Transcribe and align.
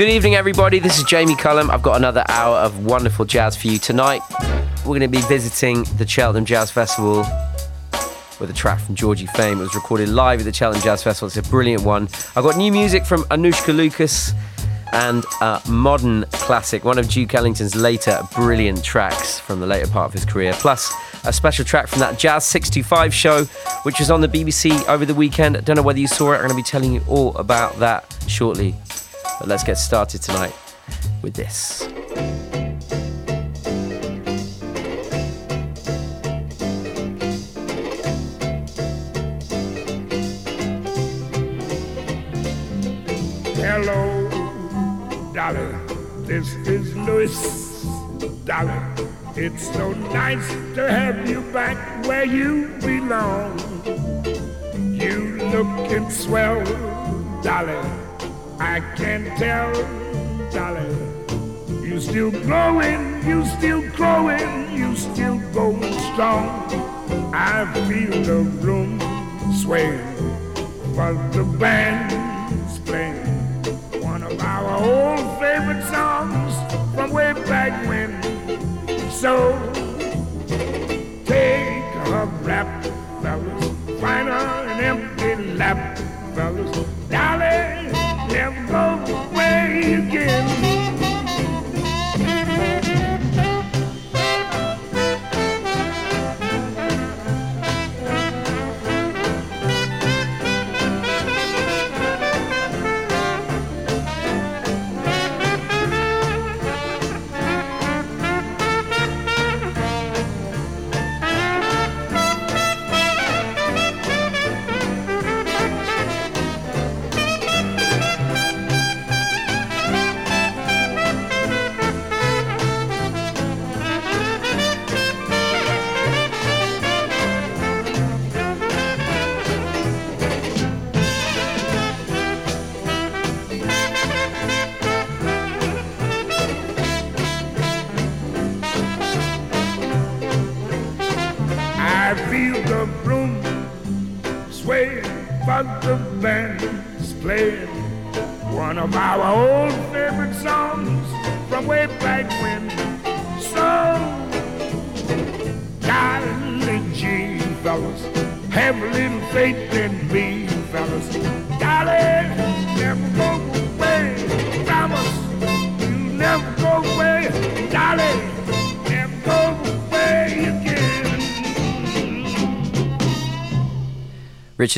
Good 0.00 0.08
evening, 0.08 0.34
everybody. 0.34 0.78
This 0.78 0.96
is 0.96 1.04
Jamie 1.04 1.36
Cullum. 1.36 1.70
I've 1.70 1.82
got 1.82 1.98
another 1.98 2.24
hour 2.26 2.56
of 2.56 2.86
wonderful 2.86 3.26
jazz 3.26 3.54
for 3.54 3.66
you 3.66 3.76
tonight. 3.76 4.22
We're 4.78 4.98
going 4.98 5.00
to 5.02 5.08
be 5.08 5.20
visiting 5.20 5.82
the 5.98 6.06
Cheltenham 6.08 6.46
Jazz 6.46 6.70
Festival 6.70 7.18
with 8.40 8.48
a 8.48 8.54
track 8.54 8.80
from 8.80 8.94
Georgie 8.94 9.26
Fame. 9.26 9.58
It 9.58 9.64
was 9.64 9.74
recorded 9.74 10.08
live 10.08 10.40
at 10.40 10.46
the 10.46 10.54
Cheltenham 10.54 10.82
Jazz 10.82 11.02
Festival. 11.02 11.26
It's 11.26 11.36
a 11.36 11.42
brilliant 11.50 11.82
one. 11.82 12.04
I've 12.34 12.44
got 12.44 12.56
new 12.56 12.72
music 12.72 13.04
from 13.04 13.24
Anoushka 13.24 13.76
Lucas 13.76 14.32
and 14.94 15.22
a 15.42 15.60
modern 15.68 16.24
classic, 16.32 16.82
one 16.82 16.96
of 16.96 17.06
Duke 17.06 17.34
Ellington's 17.34 17.76
later 17.76 18.22
brilliant 18.34 18.82
tracks 18.82 19.38
from 19.38 19.60
the 19.60 19.66
later 19.66 19.90
part 19.90 20.06
of 20.06 20.14
his 20.14 20.24
career. 20.24 20.54
Plus, 20.54 20.94
a 21.26 21.32
special 21.34 21.66
track 21.66 21.88
from 21.88 21.98
that 21.98 22.18
Jazz 22.18 22.46
625 22.46 23.12
show, 23.12 23.44
which 23.82 23.98
was 23.98 24.10
on 24.10 24.22
the 24.22 24.28
BBC 24.28 24.82
over 24.88 25.04
the 25.04 25.14
weekend. 25.14 25.58
I 25.58 25.60
don't 25.60 25.76
know 25.76 25.82
whether 25.82 26.00
you 26.00 26.06
saw 26.06 26.32
it. 26.32 26.36
I'm 26.36 26.48
going 26.48 26.52
to 26.52 26.56
be 26.56 26.62
telling 26.62 26.94
you 26.94 27.02
all 27.06 27.36
about 27.36 27.78
that 27.80 28.16
shortly. 28.26 28.74
But 29.40 29.48
let's 29.48 29.64
get 29.64 29.78
started 29.78 30.20
tonight 30.20 30.52
with 31.22 31.32
this. 31.32 31.88
Hello, 43.56 44.28
Dolly. 45.32 45.74
This 46.26 46.54
is 46.66 46.94
Louis, 46.94 47.86
Dolly. 48.44 48.78
It's 49.36 49.72
so 49.72 49.92
nice 50.12 50.46
to 50.74 50.86
have 50.86 51.26
you 51.26 51.40
back 51.50 52.04
where 52.04 52.26
you 52.26 52.68
belong. 52.80 53.58
You 54.94 55.38
lookin' 55.50 56.10
swell, 56.10 56.62
Dolly. 57.42 57.99
I 58.60 58.80
can't 58.94 59.26
tell, 59.38 59.72
Dolly. 60.52 60.86
You 61.82 61.98
still 61.98 62.30
growing, 62.30 63.24
you 63.26 63.46
still 63.46 63.80
growing, 63.92 64.70
you 64.76 64.94
still 64.96 65.38
going 65.54 65.92
strong. 66.12 66.46
I 67.32 67.64
feel 67.88 68.22
the 68.22 68.42
room 68.60 69.00
sway, 69.56 69.98
but 70.94 71.14
the 71.32 71.44
band's 71.58 72.78
playing 72.80 73.24
one 74.02 74.22
of 74.22 74.38
our 74.40 74.76
old 74.84 75.40
favorite 75.40 75.82
songs 75.84 76.54
from 76.94 77.12
way 77.12 77.32
back 77.48 77.88
when. 77.88 78.10
So 79.10 79.58
take 81.24 81.82
a 82.12 82.26
rap, 82.42 82.84
fellas, 83.22 84.00
find 84.00 84.28
an 84.28 84.80
empty 84.80 85.54
lap, 85.54 85.98
fellas. 86.34 86.86
Dolly, 87.08 87.90
never 88.32 88.66
go 88.66 89.28
away 89.30 89.94
again. 89.94 90.79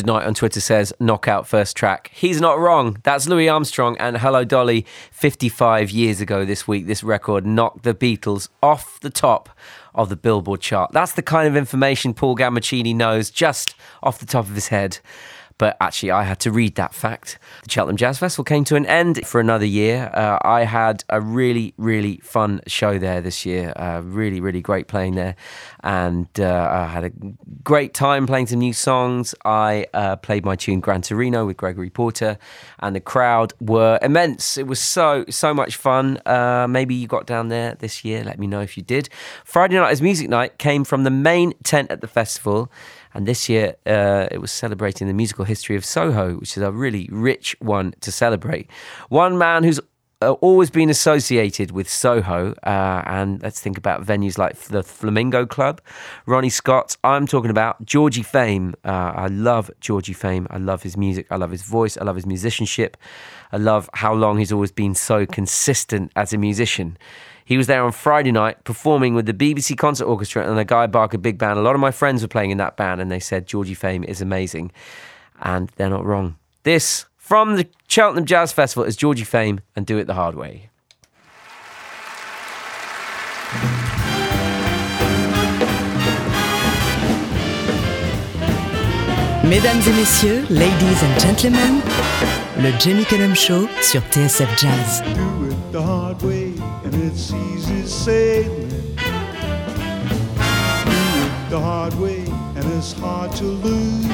Richard 0.03 0.15
Knight 0.15 0.27
on 0.27 0.35
Twitter 0.35 0.61
says, 0.61 0.93
knockout 0.99 1.47
first 1.47 1.77
track. 1.77 2.11
He's 2.13 2.41
not 2.41 2.59
wrong. 2.59 2.99
That's 3.05 3.29
Louis 3.29 3.49
Armstrong 3.49 3.97
and 3.99 4.17
Hello 4.17 4.43
Dolly 4.43 4.85
55 5.13 5.93
years 5.93 6.21
ago 6.21 6.45
this 6.45 6.67
week. 6.67 6.89
This 6.89 7.05
record 7.05 7.47
knocked 7.47 7.85
the 7.85 7.95
Beatles 7.95 8.49
off 8.61 8.99
the 8.99 9.11
top 9.11 9.49
of 9.95 10.09
the 10.09 10.17
Billboard 10.17 10.61
chart. 10.61 10.91
That's 10.91 11.13
the 11.13 11.23
kind 11.23 11.47
of 11.47 11.57
information 11.57 12.15
Paul 12.15 12.35
Gambaccini 12.37 12.97
knows 12.97 13.31
just 13.31 13.77
off 14.03 14.19
the 14.19 14.27
top 14.27 14.49
of 14.49 14.57
his 14.57 14.69
head. 14.69 14.99
But 15.63 15.77
actually, 15.81 16.11
I 16.11 16.25
had 16.25 16.41
to 16.41 16.51
read 16.51 16.75
that 16.75 16.93
fact. 16.93 17.39
The 17.63 17.71
Cheltenham 17.71 17.97
Jazz 17.97 18.19
Festival 18.19 18.43
came 18.43 18.65
to 18.65 18.75
an 18.75 18.85
end 18.85 19.25
for 19.25 19.41
another 19.41 19.65
year. 19.65 20.11
Uh, 20.13 20.37
I 20.43 20.65
had 20.65 21.05
a 21.09 21.21
really, 21.21 21.73
really 21.77 22.17
fun 22.25 22.63
show 22.67 22.99
there 22.99 23.21
this 23.21 23.47
year. 23.47 23.73
Uh, 23.77 24.01
really, 24.05 24.41
really 24.41 24.61
great 24.61 24.89
playing 24.89 25.15
there. 25.15 25.37
And 25.85 26.27
uh, 26.37 26.69
I 26.69 26.87
had 26.89 27.05
a 27.05 27.13
great 27.63 27.95
time 27.95 28.27
playing 28.27 28.49
some 28.49 28.59
new 28.59 28.73
songs. 28.73 29.37
I 29.45 29.87
uh, 29.95 30.17
played 30.17 30.45
my 30.45 30.57
tune 30.57 30.81
Gran 30.81 31.03
Torino 31.03 31.47
with 31.47 31.59
Gregory 31.59 31.91
Porter, 31.91 32.39
and 32.81 32.97
the 32.97 33.01
crowd 33.01 33.53
were 33.61 34.01
immense. 34.03 34.59
It 34.59 34.67
was 34.67 34.81
so, 34.81 35.25
so 35.31 35.55
much 35.55 35.77
fun. 35.77 36.19
Uh, 36.27 36.67
maybe 36.69 36.97
you 36.97 37.07
got 37.07 37.25
down 37.25 37.51
there 37.51 37.77
this 37.77 38.05
year. 38.05 38.25
Let 38.25 38.41
me 38.41 38.49
know 38.49 38.63
if 38.63 38.77
you 38.77 38.83
did. 38.83 39.09
Friday 39.45 39.77
night 39.77 39.93
as 39.93 40.03
music 40.03 40.29
night 40.29 40.59
came 40.59 40.83
from 40.83 41.05
the 41.05 41.11
main 41.11 41.53
tent 41.63 41.93
at 41.93 42.01
the 42.01 42.09
festival. 42.09 42.69
And 43.15 43.27
this 43.27 43.49
year, 43.49 43.77
uh, 43.87 44.29
it 44.31 44.39
was 44.39 44.51
celebrating 44.51 45.07
the 45.07 45.15
musical 45.15 45.45
history 45.45 45.77
of 45.77 45.85
Soho, 45.85 46.37
which 46.37 46.57
is 46.57 46.63
a 46.63 46.73
really 46.73 47.09
rich 47.13 47.57
one 47.61 47.95
to 48.01 48.13
celebrate. 48.13 48.71
One 49.09 49.39
man 49.39 49.65
who's 49.65 49.81
uh, 50.23 50.33
always 50.35 50.71
been 50.71 50.89
associated 50.89 51.73
with 51.73 51.89
Soho, 51.89 52.55
uh, 52.63 53.03
and 53.07 53.43
let's 53.43 53.61
think 53.61 53.77
about 53.77 54.05
venues 54.07 54.39
like 54.39 54.57
the 54.57 54.83
Flamingo 54.83 55.45
Club, 55.47 55.81
Ronnie 56.27 56.49
Scott. 56.49 56.97
I'm 57.03 57.27
talking 57.27 57.51
about 57.51 57.85
Georgie 57.85 58.23
Fame. 58.23 58.75
Uh, 58.85 59.13
I 59.17 59.27
love 59.27 59.71
Georgie 59.81 60.13
Fame. 60.13 60.47
I 60.51 60.59
love 60.59 60.85
his 60.85 60.97
music. 60.97 61.27
I 61.31 61.37
love 61.37 61.51
his 61.51 61.63
voice. 61.63 61.97
I 61.97 62.05
love 62.05 62.15
his 62.15 62.27
musicianship. 62.27 62.97
I 63.51 63.57
love 63.57 63.91
how 63.95 64.15
long 64.15 64.39
he's 64.39 64.53
always 64.53 64.73
been 64.73 64.95
so 64.95 65.27
consistent 65.27 66.13
as 66.15 66.33
a 66.33 66.39
musician. 66.39 66.97
He 67.45 67.57
was 67.57 67.67
there 67.67 67.83
on 67.85 67.93
Friday 67.93 68.33
night 68.33 68.65
performing 68.65 69.15
with 69.15 69.27
the 69.27 69.35
BBC 69.35 69.77
Concert 69.77 70.05
Orchestra 70.07 70.49
and 70.49 70.57
the 70.57 70.65
Guy 70.65 70.87
Barker 70.87 71.19
Big 71.19 71.39
Band. 71.39 71.59
A 71.59 71.63
lot 71.63 71.75
of 71.75 71.81
my 71.81 71.91
friends 71.91 72.23
were 72.23 72.29
playing 72.29 72.51
in 72.51 72.59
that 72.59 72.77
band 72.77 73.01
and 73.01 73.11
they 73.11 73.21
said 73.21 73.47
Georgie 73.47 73.75
Fame 73.75 74.05
is 74.05 74.21
amazing. 74.21 74.73
And 75.41 75.71
they're 75.77 75.91
not 75.91 76.05
wrong. 76.05 76.37
This 76.63 77.07
from 77.17 77.57
the 77.57 77.67
Cheltenham 77.89 78.25
Jazz 78.27 78.53
Festival 78.53 78.85
is 78.85 78.97
Georgie 78.97 79.25
Fame 79.25 79.61
and 79.75 79.87
Do 79.87 79.99
It 79.99 80.07
the 80.07 80.15
Hard 80.15 80.35
Way. 80.35 80.71
Mesdames 89.45 89.87
et 89.87 89.93
messieurs, 89.93 90.45
ladies 90.49 91.03
and 91.03 91.21
gentlemen, 91.21 91.83
le 92.59 92.71
Jamie 92.81 93.05
Cullum 93.05 93.35
Show 93.35 93.69
sur 93.83 94.01
TSF 94.11 94.49
Jazz. 94.57 95.03
do 95.03 95.49
it 95.51 95.73
the 95.73 95.83
hard 95.83 96.23
way, 96.23 96.52
and 96.93 97.05
it's 97.05 97.33
easy 97.33 97.87
sailing. 97.87 98.69
Do 98.69 98.75
it 101.25 101.51
the 101.51 101.61
hard 101.61 101.95
way, 101.95 102.25
and 102.27 102.65
it's 102.73 102.93
hard 102.93 103.33
to 103.37 103.45
lose. 103.45 104.07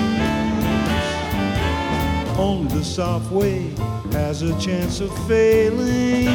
Only 2.38 2.68
the 2.78 2.84
soft 2.84 3.32
way 3.32 3.72
has 4.12 4.42
a 4.42 4.58
chance 4.60 5.00
of 5.00 5.10
failing. 5.26 6.26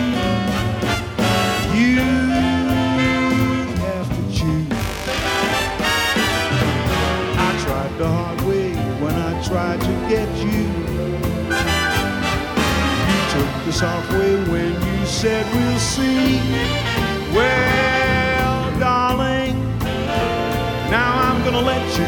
You 1.73 2.01
have 3.85 4.09
to 4.09 4.23
choose. 4.37 4.67
I 7.37 7.59
tried 7.63 7.97
the 7.97 8.07
hard 8.07 8.41
way 8.41 8.73
when 9.01 9.15
I 9.15 9.43
tried 9.43 9.81
to 9.81 10.09
get 10.09 10.29
you. 10.37 10.82
Took 13.33 13.65
the 13.65 13.73
soft 13.73 14.11
way 14.13 14.35
when 14.51 14.73
you 14.73 15.05
said 15.07 15.43
we'll 15.55 15.79
see. 15.79 16.39
Well, 17.33 18.79
darling, 18.79 19.55
now 20.91 21.09
I'm 21.25 21.43
gonna 21.43 21.61
let 21.61 21.83
you 21.97 22.05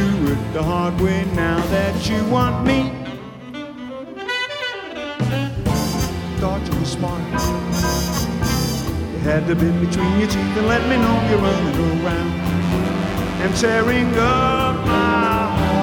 do 0.00 0.32
it 0.32 0.52
the 0.54 0.62
hard 0.62 0.98
way 0.98 1.26
now 1.34 1.60
that 1.66 2.08
you 2.08 2.24
want 2.30 2.66
me. 2.66 2.90
Thought 6.40 6.62
you 6.72 6.78
were 6.78 6.86
smart. 6.86 7.20
You 9.12 9.18
had 9.28 9.46
the 9.46 9.54
bit 9.54 9.78
between 9.78 10.18
your 10.20 10.28
teeth 10.28 10.56
and 10.56 10.66
let 10.66 10.82
me 10.88 10.96
know 10.96 11.16
you're 11.28 11.38
running 11.38 12.02
around 12.02 12.30
and 13.42 13.54
tearing 13.56 14.08
up 14.16 14.86
my 14.86 15.48
heart. 15.58 15.80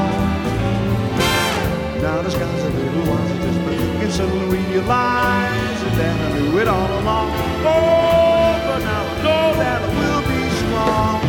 Now 2.01 2.21
the 2.23 2.31
sky's 2.31 2.66
a 2.97 2.99
little 2.99 3.13
wiser 3.13 3.37
just 3.41 3.59
but 3.63 3.73
you 3.73 3.89
can 3.97 4.49
realize 4.49 5.81
that 5.97 6.15
I 6.19 6.39
knew 6.39 6.59
it 6.59 6.67
all 6.67 6.91
along. 6.99 7.29
Oh, 7.65 8.57
but 8.65 8.79
now 8.79 9.03
I 9.03 9.15
know 9.25 9.45
that 9.61 9.81
I 9.81 9.89
will 9.99 10.23
be 10.25 10.41
strong. 10.61 11.21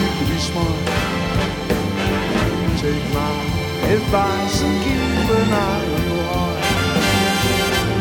You 0.00 0.08
can 0.16 0.26
be 0.30 0.38
smart. 0.38 0.80
Take 2.78 3.06
my 3.14 3.34
advice 3.96 4.62
and 4.62 4.76
keep 4.84 5.28
an 5.38 5.52
eye 5.52 5.86
on 5.94 6.02
your 6.10 6.24
heart. 6.30 6.58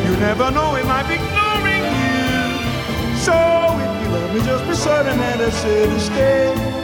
You 0.06 0.14
never 0.18 0.52
know, 0.52 0.76
it 0.76 0.86
might 0.86 1.08
be 1.08 1.16
ignoring 1.16 1.86
you. 2.02 2.38
So 3.18 3.36
if 3.84 3.92
you 4.02 4.08
love 4.14 4.30
me, 4.34 4.40
just 4.42 4.64
be 4.68 4.76
certain 4.76 5.18
that 5.18 5.42
I 5.42 5.50
said 5.50 5.90
to 5.90 6.00
stay. 6.00 6.76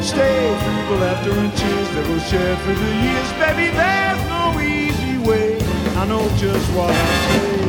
Stay 0.00 0.56
through 0.60 0.96
the 0.96 0.96
laughter 1.00 1.32
and 1.32 1.52
tears 1.56 1.88
that 1.94 2.06
we'll 2.08 2.20
share 2.20 2.56
through 2.56 2.74
the 2.74 2.92
years. 3.04 3.32
Baby, 3.40 3.72
easy 3.72 4.13
way. 5.24 5.58
I 5.96 6.06
know 6.06 6.28
just 6.36 6.70
what 6.72 6.90
I 6.90 7.28
say. 7.28 7.64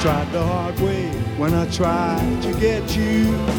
Tried 0.00 0.32
the 0.32 0.42
hard 0.42 0.78
way 0.80 1.08
when 1.38 1.54
I 1.54 1.66
tried 1.70 2.42
to 2.42 2.52
get 2.60 2.94
you. 2.94 3.53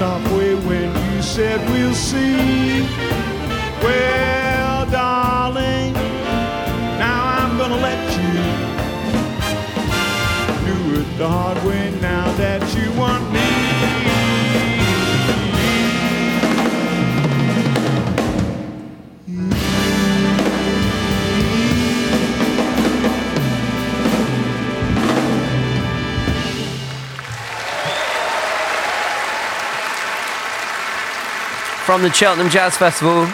Soft 0.00 0.32
when 0.32 0.88
you 1.12 1.20
said 1.20 1.60
we'll 1.68 1.92
see. 1.92 3.39
From 31.90 32.02
the 32.02 32.12
Cheltenham 32.12 32.48
Jazz 32.48 32.76
Festival, 32.76 33.24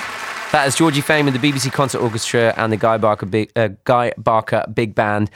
that 0.51 0.65
is 0.67 0.75
Georgie 0.75 1.03
Fame 1.03 1.29
and 1.29 1.37
the 1.37 1.53
BBC 1.53 1.71
Concert 1.71 1.99
Orchestra 1.99 2.55
and 2.57 2.73
the 2.73 2.79
Guy 2.79 2.97
Barker 2.97 3.27
Big, 3.27 3.53
uh, 3.55 3.69
Guy 3.85 4.15
Barker 4.17 4.65
Big 4.73 4.95
Band. 4.95 5.31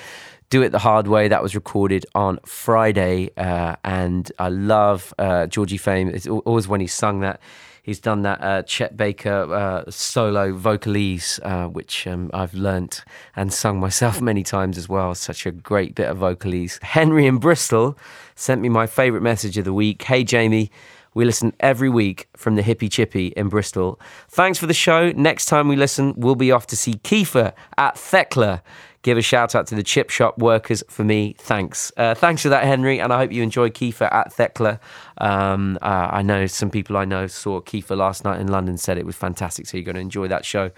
Do 0.49 0.63
It 0.63 0.71
the 0.71 0.79
Hard 0.79 1.07
Way. 1.07 1.29
That 1.29 1.43
was 1.43 1.55
recorded 1.55 2.07
on 2.15 2.39
Friday. 2.47 3.29
Uh, 3.37 3.77
and 3.85 4.33
I 4.39 4.49
love 4.49 5.13
uh, 5.19 5.49
Georgie 5.49 5.77
Fame. 5.77 6.09
It's 6.09 6.27
always 6.27 6.67
when 6.67 6.81
he's 6.81 6.95
sung 6.95 7.21
that. 7.21 7.43
He's 7.83 8.01
done 8.01 8.23
that 8.23 8.43
uh, 8.43 8.63
Chet 8.63 8.97
Baker 8.97 9.53
uh, 9.53 9.91
solo 9.91 10.55
vocalese, 10.55 11.41
uh, 11.43 11.69
which 11.69 12.07
um, 12.07 12.31
I've 12.33 12.55
learnt 12.55 13.05
and 13.37 13.53
sung 13.53 13.81
myself 13.81 14.21
many 14.23 14.43
times 14.43 14.79
as 14.79 14.89
well. 14.89 15.15
Such 15.15 15.45
a 15.45 15.51
great 15.51 15.95
bit 15.95 16.09
of 16.09 16.17
vocalese. 16.17 16.83
Henry 16.83 17.27
in 17.27 17.37
Bristol 17.37 17.99
sent 18.35 18.63
me 18.63 18.71
my 18.71 18.87
favourite 18.87 19.23
message 19.23 19.59
of 19.59 19.67
the 19.67 19.75
week. 19.75 20.05
Hey, 20.05 20.25
Jamie. 20.25 20.71
We 21.15 21.25
listen 21.25 21.53
every 21.59 21.89
week 21.89 22.29
from 22.37 22.55
the 22.55 22.62
Hippie 22.62 22.91
Chippy 22.91 23.29
in 23.29 23.49
Bristol. 23.49 24.01
Thanks 24.29 24.59
for 24.59 24.67
the 24.67 24.75
show. 24.75 25.11
Next 25.12 25.47
time 25.47 25.67
we 25.67 25.77
listen, 25.77 26.15
we'll 26.17 26.37
be 26.37 26.53
off 26.53 26.67
to 26.69 26.77
see 26.77 26.95
Kiefer 26.95 27.53
at 27.77 27.97
Thekla. 27.97 28.62
Give 29.03 29.17
a 29.17 29.23
shout 29.23 29.55
out 29.55 29.67
to 29.69 29.75
the 29.75 29.83
chip 29.83 30.11
shop 30.11 30.39
workers 30.39 30.85
for 30.89 31.05
me. 31.05 31.35
Thanks. 31.39 31.91
Uh, 31.97 32.15
thanks 32.15 32.43
for 32.43 32.51
that, 32.51 32.65
Henry. 32.65 33.01
And 33.01 33.12
I 33.12 33.19
hope 33.19 33.33
you 33.33 33.43
enjoy 33.43 33.71
Kiefer 33.71 34.12
at 34.12 34.33
Thekla. 34.33 34.79
Um, 35.19 35.79
uh, 35.81 36.11
I 36.12 36.23
know 36.23 36.47
some 36.47 36.71
people 36.71 36.99
I 36.99 37.07
know 37.07 37.27
saw 37.27 37.61
Kiefer 37.61 37.97
last 37.97 38.25
night 38.25 38.41
in 38.41 38.49
London, 38.49 38.77
said 38.77 38.99
it 38.99 39.07
was 39.07 39.17
fantastic. 39.17 39.67
So 39.67 39.79
you're 39.79 39.85
going 39.85 39.95
to 39.95 40.03
enjoy 40.03 40.29
that 40.29 40.45
show. 40.45 40.71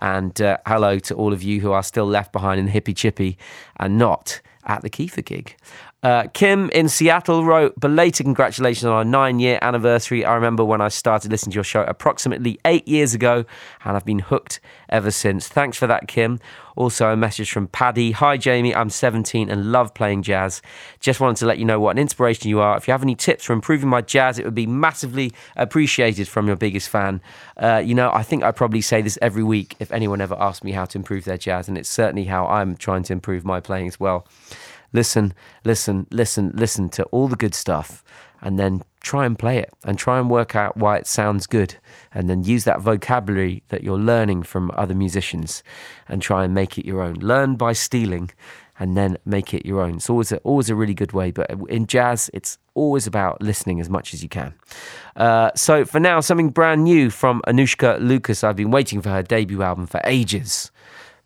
And 0.00 0.40
uh, 0.42 0.58
hello 0.66 0.98
to 0.98 1.14
all 1.14 1.32
of 1.32 1.42
you 1.42 1.60
who 1.60 1.70
are 1.70 1.84
still 1.84 2.06
left 2.06 2.32
behind 2.32 2.58
in 2.58 2.66
the 2.66 2.72
Hippie 2.72 2.96
Chippy 2.96 3.38
and 3.76 3.96
not 3.96 4.40
at 4.64 4.82
the 4.82 4.90
Kiefer 4.90 5.24
gig. 5.24 5.56
Uh, 6.00 6.28
Kim 6.32 6.70
in 6.70 6.88
Seattle 6.88 7.44
wrote, 7.44 7.78
belated 7.80 8.24
congratulations 8.24 8.84
on 8.84 8.92
our 8.92 9.04
nine 9.04 9.40
year 9.40 9.58
anniversary. 9.62 10.24
I 10.24 10.34
remember 10.36 10.64
when 10.64 10.80
I 10.80 10.86
started 10.86 11.32
listening 11.32 11.52
to 11.52 11.56
your 11.56 11.64
show 11.64 11.82
approximately 11.82 12.56
eight 12.64 12.86
years 12.86 13.14
ago, 13.14 13.44
and 13.84 13.96
I've 13.96 14.04
been 14.04 14.20
hooked 14.20 14.60
ever 14.88 15.10
since. 15.10 15.48
Thanks 15.48 15.76
for 15.76 15.88
that, 15.88 16.06
Kim. 16.06 16.38
Also, 16.76 17.08
a 17.08 17.16
message 17.16 17.50
from 17.50 17.66
Paddy 17.66 18.12
Hi, 18.12 18.36
Jamie. 18.36 18.72
I'm 18.72 18.90
17 18.90 19.50
and 19.50 19.72
love 19.72 19.92
playing 19.92 20.22
jazz. 20.22 20.62
Just 21.00 21.18
wanted 21.18 21.38
to 21.38 21.46
let 21.46 21.58
you 21.58 21.64
know 21.64 21.80
what 21.80 21.96
an 21.96 21.98
inspiration 21.98 22.48
you 22.48 22.60
are. 22.60 22.76
If 22.76 22.86
you 22.86 22.92
have 22.92 23.02
any 23.02 23.16
tips 23.16 23.46
for 23.46 23.52
improving 23.52 23.88
my 23.88 24.00
jazz, 24.00 24.38
it 24.38 24.44
would 24.44 24.54
be 24.54 24.68
massively 24.68 25.32
appreciated 25.56 26.28
from 26.28 26.46
your 26.46 26.54
biggest 26.54 26.88
fan. 26.90 27.20
Uh, 27.56 27.82
you 27.84 27.96
know, 27.96 28.12
I 28.12 28.22
think 28.22 28.44
I 28.44 28.52
probably 28.52 28.82
say 28.82 29.02
this 29.02 29.18
every 29.20 29.42
week 29.42 29.74
if 29.80 29.90
anyone 29.90 30.20
ever 30.20 30.36
asked 30.38 30.62
me 30.62 30.70
how 30.70 30.84
to 30.84 30.96
improve 30.96 31.24
their 31.24 31.38
jazz, 31.38 31.66
and 31.66 31.76
it's 31.76 31.88
certainly 31.88 32.26
how 32.26 32.46
I'm 32.46 32.76
trying 32.76 33.02
to 33.02 33.12
improve 33.12 33.44
my 33.44 33.58
playing 33.58 33.88
as 33.88 33.98
well 33.98 34.28
listen, 34.92 35.34
listen, 35.64 36.06
listen, 36.10 36.52
listen 36.54 36.88
to 36.90 37.04
all 37.04 37.28
the 37.28 37.36
good 37.36 37.54
stuff 37.54 38.04
and 38.40 38.58
then 38.58 38.82
try 39.00 39.26
and 39.26 39.38
play 39.38 39.58
it 39.58 39.72
and 39.84 39.98
try 39.98 40.18
and 40.18 40.30
work 40.30 40.54
out 40.54 40.76
why 40.76 40.96
it 40.96 41.06
sounds 41.06 41.46
good 41.46 41.76
and 42.12 42.28
then 42.28 42.44
use 42.44 42.64
that 42.64 42.80
vocabulary 42.80 43.62
that 43.68 43.82
you're 43.82 43.98
learning 43.98 44.42
from 44.42 44.70
other 44.74 44.94
musicians 44.94 45.62
and 46.08 46.22
try 46.22 46.44
and 46.44 46.54
make 46.54 46.78
it 46.78 46.86
your 46.86 47.02
own. 47.02 47.14
Learn 47.14 47.56
by 47.56 47.72
stealing 47.72 48.30
and 48.78 48.96
then 48.96 49.18
make 49.24 49.52
it 49.52 49.66
your 49.66 49.80
own. 49.80 49.96
It's 49.96 50.08
always 50.08 50.30
a, 50.30 50.38
always 50.38 50.70
a 50.70 50.74
really 50.74 50.94
good 50.94 51.12
way, 51.12 51.30
but 51.32 51.50
in 51.68 51.86
jazz, 51.86 52.30
it's 52.32 52.58
always 52.74 53.06
about 53.06 53.42
listening 53.42 53.80
as 53.80 53.90
much 53.90 54.14
as 54.14 54.22
you 54.22 54.28
can. 54.28 54.54
Uh, 55.16 55.50
so 55.56 55.84
for 55.84 55.98
now, 55.98 56.20
something 56.20 56.50
brand 56.50 56.84
new 56.84 57.10
from 57.10 57.42
Anoushka 57.46 58.00
Lucas. 58.00 58.44
I've 58.44 58.56
been 58.56 58.70
waiting 58.70 59.02
for 59.02 59.10
her 59.10 59.22
debut 59.22 59.62
album 59.62 59.86
for 59.86 60.00
ages, 60.04 60.70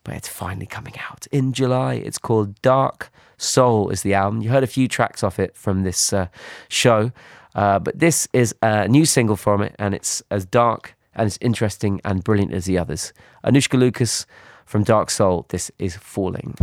but 0.02 0.14
it's 0.14 0.28
finally 0.28 0.66
coming 0.66 0.95
out 1.11 1.26
in 1.31 1.52
July. 1.52 1.95
It's 1.95 2.19
called 2.19 2.61
Dark 2.62 3.11
Soul 3.42 3.90
is 3.90 4.02
the 4.02 4.14
album. 4.14 4.42
You 4.42 4.50
heard 4.50 4.62
a 4.62 4.68
few 4.68 4.88
tracks 4.88 5.22
off 5.22 5.38
it 5.38 5.56
from 5.56 5.82
this 5.82 6.12
uh, 6.12 6.28
show, 6.68 7.12
uh, 7.54 7.78
but 7.78 7.99
this 7.99 8.28
is 8.32 8.54
a 8.62 8.88
new 8.88 9.04
single 9.04 9.37
from 9.37 9.62
it, 9.62 9.75
and 9.78 9.94
it's 9.94 10.22
as 10.30 10.44
dark 10.44 10.94
and 11.14 11.26
as 11.26 11.38
interesting 11.40 12.00
and 12.04 12.25
brilliant 12.25 12.52
as 12.52 12.64
the 12.64 12.78
others. 12.78 13.12
Anoushka 13.44 13.78
Lucas 13.78 14.26
from 14.64 14.84
Dark 14.84 15.11
Soul. 15.11 15.46
This 15.49 15.70
is 15.78 15.96
Falling. 15.96 16.54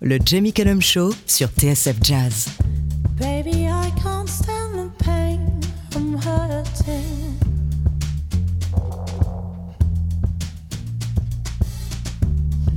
Le 0.00 0.18
Jamie 0.18 0.52
Cullum 0.52 0.80
Show 0.80 1.12
sur 1.26 1.48
TSF 1.48 2.00
Jazz. 2.00 2.81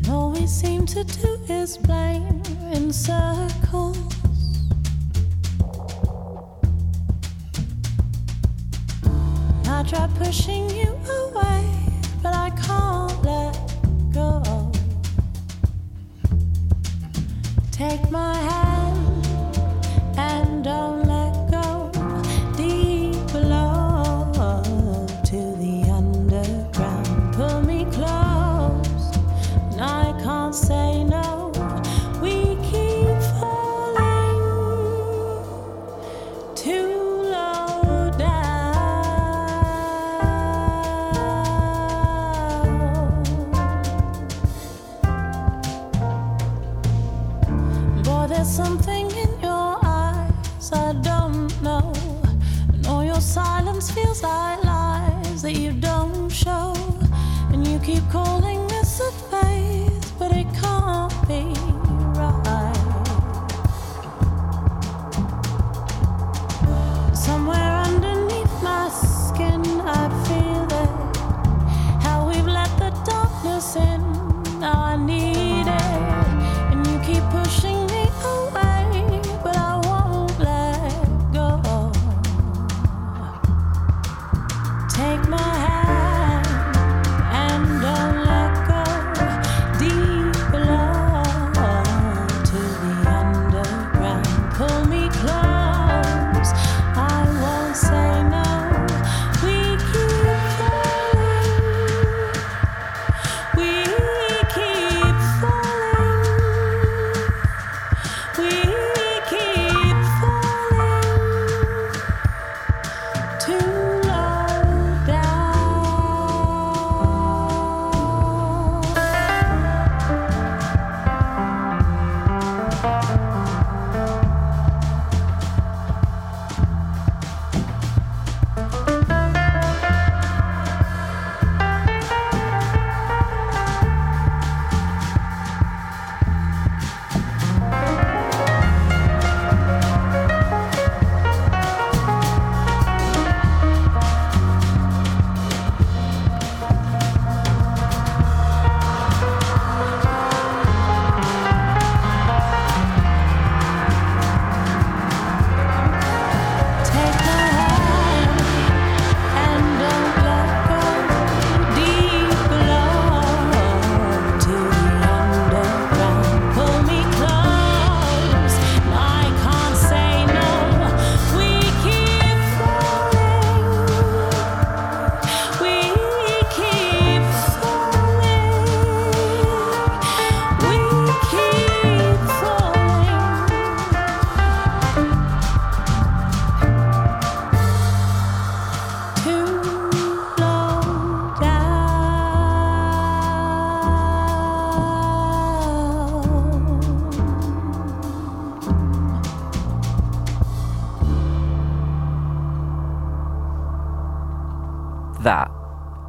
All 0.10 0.32
we 0.32 0.46
seem 0.46 0.86
to 0.88 1.04
do 1.04 1.40
is 1.50 1.78
blame 1.78 2.42
in 2.72 2.94
circles. 2.94 3.98
I 9.68 9.84
try 9.88 10.08
pushing 10.20 10.70
you 10.70 10.96
away, 11.24 11.64
but 12.22 12.36
I 12.36 12.52
can't 12.52 13.24
let 13.24 13.58
go. 14.14 14.72
Take 17.72 18.12
my 18.12 18.36
hand 18.36 19.58
and 20.18 20.64
don't 20.64 21.05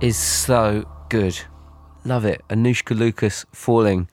is 0.07 0.17
so 0.17 0.89
good. 1.09 1.37
Love 2.05 2.25
it. 2.25 2.41
Anoushka 2.49 2.97
Lucas 2.97 3.45
Falling 3.51 4.09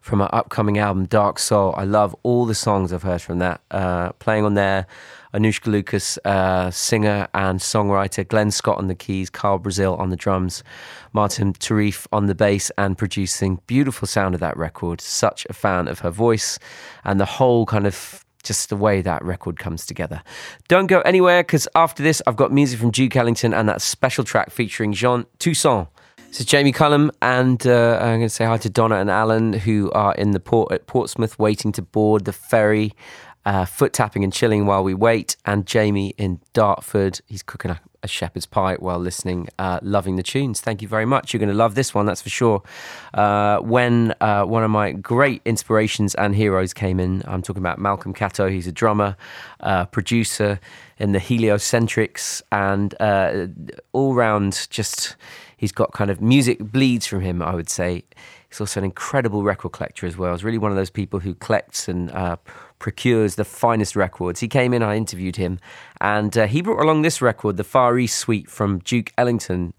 from 0.00 0.18
her 0.18 0.28
upcoming 0.34 0.76
album 0.76 1.06
Dark 1.06 1.38
Soul. 1.38 1.72
I 1.76 1.84
love 1.84 2.16
all 2.24 2.46
the 2.46 2.54
songs 2.54 2.92
I've 2.92 3.04
heard 3.04 3.22
from 3.22 3.38
that. 3.38 3.60
Uh, 3.70 4.10
playing 4.14 4.44
on 4.44 4.54
there, 4.54 4.88
Anoushka 5.32 5.68
Lucas, 5.68 6.18
uh, 6.24 6.72
singer 6.72 7.28
and 7.32 7.60
songwriter, 7.60 8.26
Glenn 8.26 8.50
Scott 8.50 8.78
on 8.78 8.88
the 8.88 8.96
keys, 8.96 9.30
Carl 9.30 9.58
Brazil 9.58 9.94
on 9.94 10.10
the 10.10 10.16
drums, 10.16 10.64
Martin 11.12 11.52
Tarif 11.52 12.08
on 12.10 12.26
the 12.26 12.34
bass, 12.34 12.72
and 12.76 12.98
producing. 12.98 13.60
Beautiful 13.68 14.08
sound 14.08 14.34
of 14.34 14.40
that 14.40 14.56
record. 14.56 15.00
Such 15.00 15.46
a 15.48 15.52
fan 15.52 15.86
of 15.86 16.00
her 16.00 16.10
voice 16.10 16.58
and 17.04 17.20
the 17.20 17.24
whole 17.24 17.66
kind 17.66 17.86
of 17.86 18.25
just 18.46 18.68
the 18.68 18.76
way 18.76 19.02
that 19.02 19.24
record 19.24 19.58
comes 19.58 19.84
together. 19.84 20.22
Don't 20.68 20.86
go 20.86 21.00
anywhere 21.00 21.42
because 21.42 21.68
after 21.74 22.02
this, 22.02 22.22
I've 22.26 22.36
got 22.36 22.52
music 22.52 22.78
from 22.78 22.90
Duke 22.90 23.16
Ellington 23.16 23.52
and 23.52 23.68
that 23.68 23.82
special 23.82 24.24
track 24.24 24.50
featuring 24.50 24.92
Jean 24.92 25.26
Toussaint. 25.38 25.88
This 26.28 26.40
is 26.40 26.46
Jamie 26.46 26.72
Cullum, 26.72 27.10
and 27.22 27.66
uh, 27.66 27.98
I'm 28.00 28.18
going 28.18 28.20
to 28.22 28.28
say 28.28 28.44
hi 28.44 28.58
to 28.58 28.68
Donna 28.68 28.96
and 28.96 29.10
Alan, 29.10 29.52
who 29.52 29.90
are 29.92 30.14
in 30.16 30.32
the 30.32 30.40
port 30.40 30.72
at 30.72 30.86
Portsmouth 30.86 31.38
waiting 31.38 31.72
to 31.72 31.82
board 31.82 32.24
the 32.24 32.32
ferry 32.32 32.92
uh, 33.46 33.64
foot 33.64 33.92
tapping 33.92 34.24
and 34.24 34.32
chilling 34.32 34.66
while 34.66 34.84
we 34.84 34.92
wait. 34.92 35.36
And 35.46 35.66
Jamie 35.66 36.14
in 36.18 36.40
Dartford, 36.52 37.20
he's 37.26 37.42
cooking 37.42 37.70
a, 37.70 37.80
a 38.06 38.08
shepherd's 38.08 38.46
pie 38.46 38.76
while 38.76 38.98
listening, 38.98 39.48
uh, 39.58 39.78
loving 39.82 40.16
the 40.16 40.22
tunes. 40.22 40.60
Thank 40.60 40.80
you 40.80 40.88
very 40.88 41.04
much. 41.04 41.32
You're 41.32 41.40
going 41.40 41.50
to 41.50 41.54
love 41.54 41.74
this 41.74 41.94
one, 41.94 42.06
that's 42.06 42.22
for 42.22 42.30
sure. 42.30 42.62
Uh, 43.12 43.58
when 43.58 44.14
uh, 44.20 44.44
one 44.44 44.64
of 44.64 44.70
my 44.70 44.92
great 44.92 45.42
inspirations 45.44 46.14
and 46.14 46.34
heroes 46.34 46.72
came 46.72 46.98
in, 46.98 47.22
I'm 47.26 47.42
talking 47.42 47.62
about 47.62 47.78
Malcolm 47.78 48.14
Catto. 48.14 48.50
He's 48.50 48.66
a 48.66 48.72
drummer, 48.72 49.16
uh, 49.60 49.84
producer 49.86 50.58
in 50.98 51.12
the 51.12 51.18
Heliocentrics, 51.18 52.42
and 52.50 52.94
uh, 53.00 53.48
all 53.92 54.14
round 54.14 54.68
just 54.70 55.16
he's 55.56 55.72
got 55.72 55.92
kind 55.92 56.10
of 56.10 56.20
music 56.20 56.58
bleeds 56.60 57.06
from 57.06 57.20
him, 57.20 57.42
I 57.42 57.54
would 57.54 57.68
say. 57.68 58.04
He's 58.48 58.60
also 58.60 58.80
an 58.80 58.84
incredible 58.84 59.42
record 59.42 59.72
collector 59.72 60.06
as 60.06 60.16
well. 60.16 60.32
He's 60.32 60.44
really 60.44 60.58
one 60.58 60.70
of 60.70 60.76
those 60.76 60.90
people 60.90 61.20
who 61.20 61.34
collects 61.34 61.88
and 61.88 62.10
uh, 62.12 62.36
procures 62.78 63.34
the 63.34 63.44
finest 63.44 63.96
records. 63.96 64.40
He 64.40 64.48
came 64.48 64.72
in, 64.74 64.82
I 64.82 64.96
interviewed 64.96 65.36
him, 65.36 65.58
and 66.00 66.36
uh, 66.36 66.46
he 66.46 66.62
brought 66.62 66.82
along 66.82 67.02
this 67.02 67.22
record, 67.22 67.56
the 67.56 67.64
Far 67.64 67.98
East 67.98 68.18
Suite 68.18 68.50
from 68.50 68.78
Duke 68.80 69.12
Ellington. 69.16 69.72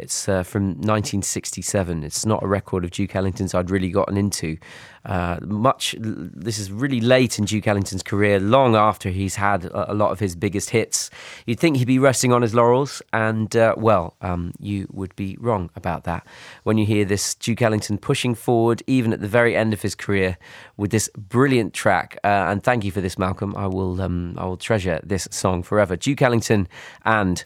It's 0.00 0.28
uh, 0.28 0.42
from 0.42 0.68
1967. 0.68 2.02
It's 2.02 2.24
not 2.24 2.42
a 2.42 2.46
record 2.46 2.84
of 2.84 2.90
Duke 2.90 3.14
Ellington's 3.14 3.54
I'd 3.54 3.70
really 3.70 3.90
gotten 3.90 4.16
into. 4.16 4.56
Uh, 5.04 5.38
much. 5.42 5.94
This 5.98 6.58
is 6.58 6.70
really 6.70 7.00
late 7.00 7.38
in 7.38 7.44
Duke 7.44 7.66
Ellington's 7.66 8.02
career, 8.02 8.38
long 8.38 8.76
after 8.76 9.10
he's 9.10 9.36
had 9.36 9.64
a, 9.64 9.94
lot 9.94 10.10
of 10.10 10.20
his 10.20 10.36
biggest 10.36 10.70
hits. 10.70 11.10
You'd 11.46 11.58
think 11.58 11.76
he'd 11.76 11.86
be 11.86 11.98
resting 11.98 12.32
on 12.32 12.42
his 12.42 12.54
laurels, 12.54 13.00
and 13.12 13.54
uh, 13.56 13.74
well, 13.78 14.14
um, 14.20 14.52
you 14.58 14.86
would 14.90 15.14
be 15.16 15.36
wrong 15.40 15.70
about 15.74 16.04
that. 16.04 16.26
When 16.64 16.76
you 16.76 16.84
hear 16.84 17.04
this 17.04 17.34
Duke 17.34 17.62
Ellington 17.62 17.98
pushing 17.98 18.34
forward, 18.34 18.82
even 18.86 19.12
at 19.12 19.20
the 19.20 19.28
very 19.28 19.56
end 19.56 19.72
of 19.72 19.82
his 19.82 19.94
career, 19.94 20.36
with 20.76 20.90
this 20.90 21.08
brilliant 21.16 21.72
track. 21.72 22.18
Uh, 22.24 22.48
and 22.48 22.62
thank 22.62 22.84
you 22.84 22.90
for 22.90 23.00
this, 23.00 23.18
Malcolm. 23.18 23.54
I 23.56 23.66
will. 23.66 24.00
Um, 24.00 24.34
I 24.36 24.44
will 24.44 24.56
treasure 24.56 25.00
this 25.02 25.28
song 25.30 25.62
forever. 25.62 25.96
Duke 25.96 26.22
Ellington 26.22 26.68
and 27.04 27.42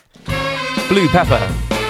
Blue 0.88 1.08
Pepper. 1.08 1.83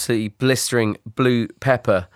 Absolutely 0.00 0.28
blistering 0.28 0.96
blue 1.04 1.46
pepper 1.60 2.08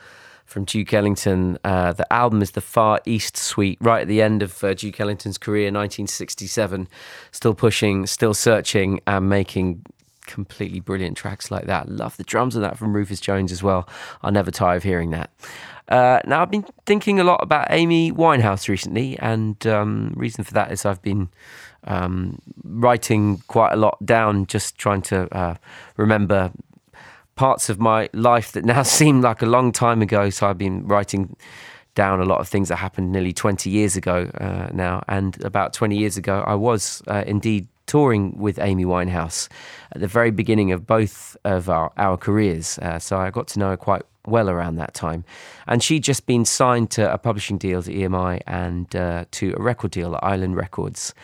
from 0.46 0.64
Duke 0.64 0.94
Ellington. 0.94 1.58
Uh, 1.64 1.92
the 1.92 2.10
album 2.10 2.40
is 2.40 2.52
the 2.52 2.62
Far 2.62 2.98
East 3.04 3.36
Suite, 3.36 3.76
right 3.78 4.00
at 4.00 4.08
the 4.08 4.22
end 4.22 4.42
of 4.42 4.64
uh, 4.64 4.72
Duke 4.72 4.98
Ellington's 4.98 5.36
career, 5.36 5.66
1967. 5.66 6.88
Still 7.30 7.52
pushing, 7.52 8.06
still 8.06 8.32
searching, 8.32 9.00
and 9.06 9.28
making 9.28 9.84
completely 10.26 10.80
brilliant 10.80 11.18
tracks 11.18 11.50
like 11.50 11.66
that. 11.66 11.90
Love 11.90 12.16
the 12.16 12.24
drums 12.24 12.56
of 12.56 12.62
that 12.62 12.78
from 12.78 12.96
Rufus 12.96 13.20
Jones 13.20 13.52
as 13.52 13.62
well. 13.62 13.86
I'll 14.22 14.32
never 14.32 14.50
tire 14.50 14.78
of 14.78 14.82
hearing 14.82 15.10
that. 15.10 15.30
Uh, 15.86 16.20
now 16.24 16.40
I've 16.40 16.50
been 16.50 16.64
thinking 16.86 17.20
a 17.20 17.24
lot 17.24 17.42
about 17.42 17.66
Amy 17.68 18.10
Winehouse 18.12 18.66
recently, 18.66 19.18
and 19.18 19.66
um, 19.66 20.14
reason 20.16 20.42
for 20.42 20.54
that 20.54 20.72
is 20.72 20.86
I've 20.86 21.02
been 21.02 21.28
um, 21.86 22.38
writing 22.62 23.42
quite 23.46 23.74
a 23.74 23.76
lot 23.76 23.98
down, 24.06 24.46
just 24.46 24.78
trying 24.78 25.02
to 25.02 25.28
uh, 25.36 25.56
remember 25.98 26.50
parts 27.36 27.68
of 27.68 27.80
my 27.80 28.08
life 28.12 28.52
that 28.52 28.64
now 28.64 28.82
seem 28.98 29.20
like 29.20 29.42
a 29.42 29.46
long 29.46 29.72
time 29.72 30.02
ago. 30.02 30.30
So 30.30 30.46
I've 30.46 30.58
been 30.58 30.86
writing 30.86 31.36
down 31.94 32.20
a 32.20 32.24
lot 32.24 32.40
of 32.40 32.48
things 32.48 32.68
that 32.68 32.76
happened 32.76 33.12
nearly 33.12 33.32
20 33.32 33.70
years 33.70 33.96
ago 33.96 34.30
uh, 34.40 34.68
now. 34.72 35.02
And 35.08 35.42
about 35.44 35.72
20 35.72 35.96
years 35.96 36.16
ago, 36.16 36.42
I 36.46 36.54
was 36.54 37.02
uh, 37.06 37.24
indeed 37.26 37.68
touring 37.86 38.36
with 38.38 38.58
Amy 38.58 38.84
Winehouse 38.84 39.48
at 39.92 40.00
the 40.00 40.08
very 40.08 40.30
beginning 40.30 40.72
of 40.72 40.86
both 40.86 41.36
of 41.44 41.68
our, 41.68 41.92
our 41.96 42.16
careers. 42.16 42.78
Uh, 42.78 42.98
so 42.98 43.18
I 43.18 43.30
got 43.30 43.46
to 43.48 43.58
know 43.58 43.70
her 43.70 43.76
quite 43.76 44.02
well 44.26 44.48
around 44.48 44.76
that 44.76 44.94
time. 44.94 45.24
And 45.66 45.82
she'd 45.82 46.02
just 46.02 46.26
been 46.26 46.44
signed 46.44 46.90
to 46.92 47.12
a 47.12 47.18
publishing 47.18 47.58
deal 47.58 47.82
to 47.82 47.92
EMI 47.92 48.40
and 48.46 48.94
uh, 48.96 49.26
to 49.32 49.54
a 49.56 49.62
record 49.62 49.90
deal 49.90 50.14
at 50.16 50.24
Island 50.24 50.56
Records 50.56 51.14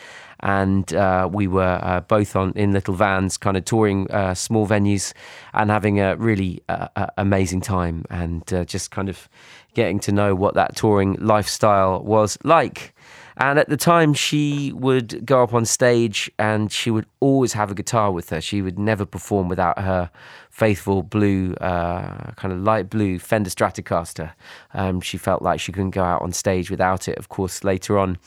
and 0.43 0.93
uh, 0.95 1.29
we 1.33 1.47
were 1.47 1.79
uh, 1.83 2.01
both 2.01 2.37
on 2.37 2.53
in 2.53 2.73
little 2.73 2.95
vans, 2.95 3.37
kind 3.37 3.57
of 3.57 3.65
touring 3.65 4.11
uh, 4.11 4.35
small 4.35 4.67
venues 4.67 5.13
and 5.55 5.71
having 5.71 6.01
a 6.01 6.17
really 6.17 6.63
uh, 6.69 7.07
amazing 7.17 7.61
time, 7.61 8.05
and 8.11 8.53
uh, 8.53 8.65
just 8.65 8.91
kind 8.91 9.09
of 9.09 9.29
getting 9.75 10.01
to 10.01 10.13
know 10.13 10.35
what 10.35 10.55
that 10.55 10.77
touring 10.77 11.15
lifestyle 11.21 12.03
was 12.03 12.39
like. 12.45 12.95
And 13.37 13.59
at 13.59 13.71
the 13.71 13.77
time, 13.79 14.13
she 14.13 14.71
would 14.75 15.25
go 15.25 15.43
up 15.43 15.55
on 15.55 15.65
stage 15.65 16.31
and 16.39 16.71
she 16.71 16.91
would 16.91 17.07
always 17.21 17.55
have 17.55 17.71
a 17.71 17.75
guitar 17.75 18.13
with 18.13 18.29
her. 18.29 18.41
She 18.41 18.61
would 18.61 18.79
never 18.79 19.07
perform 19.07 19.49
without 19.49 19.79
her 19.79 20.11
faithful 20.51 21.03
blue, 21.03 21.55
uh, 21.55 22.33
kind 22.33 22.53
of 22.53 22.61
light 22.61 22.91
blue 22.91 23.19
Fender 23.19 23.49
Stratocaster. 23.49 24.33
Um, 24.75 25.01
she 25.01 25.17
felt 25.17 25.43
like 25.43 25.61
she 25.61 25.73
couldn't 25.73 25.91
go 25.91 26.03
out 26.03 26.23
on 26.23 26.33
stage 26.33 26.71
without 26.71 27.09
it. 27.09 27.17
Of 27.19 27.29
course, 27.29 27.65
later 27.65 27.99
on, 27.99 28.19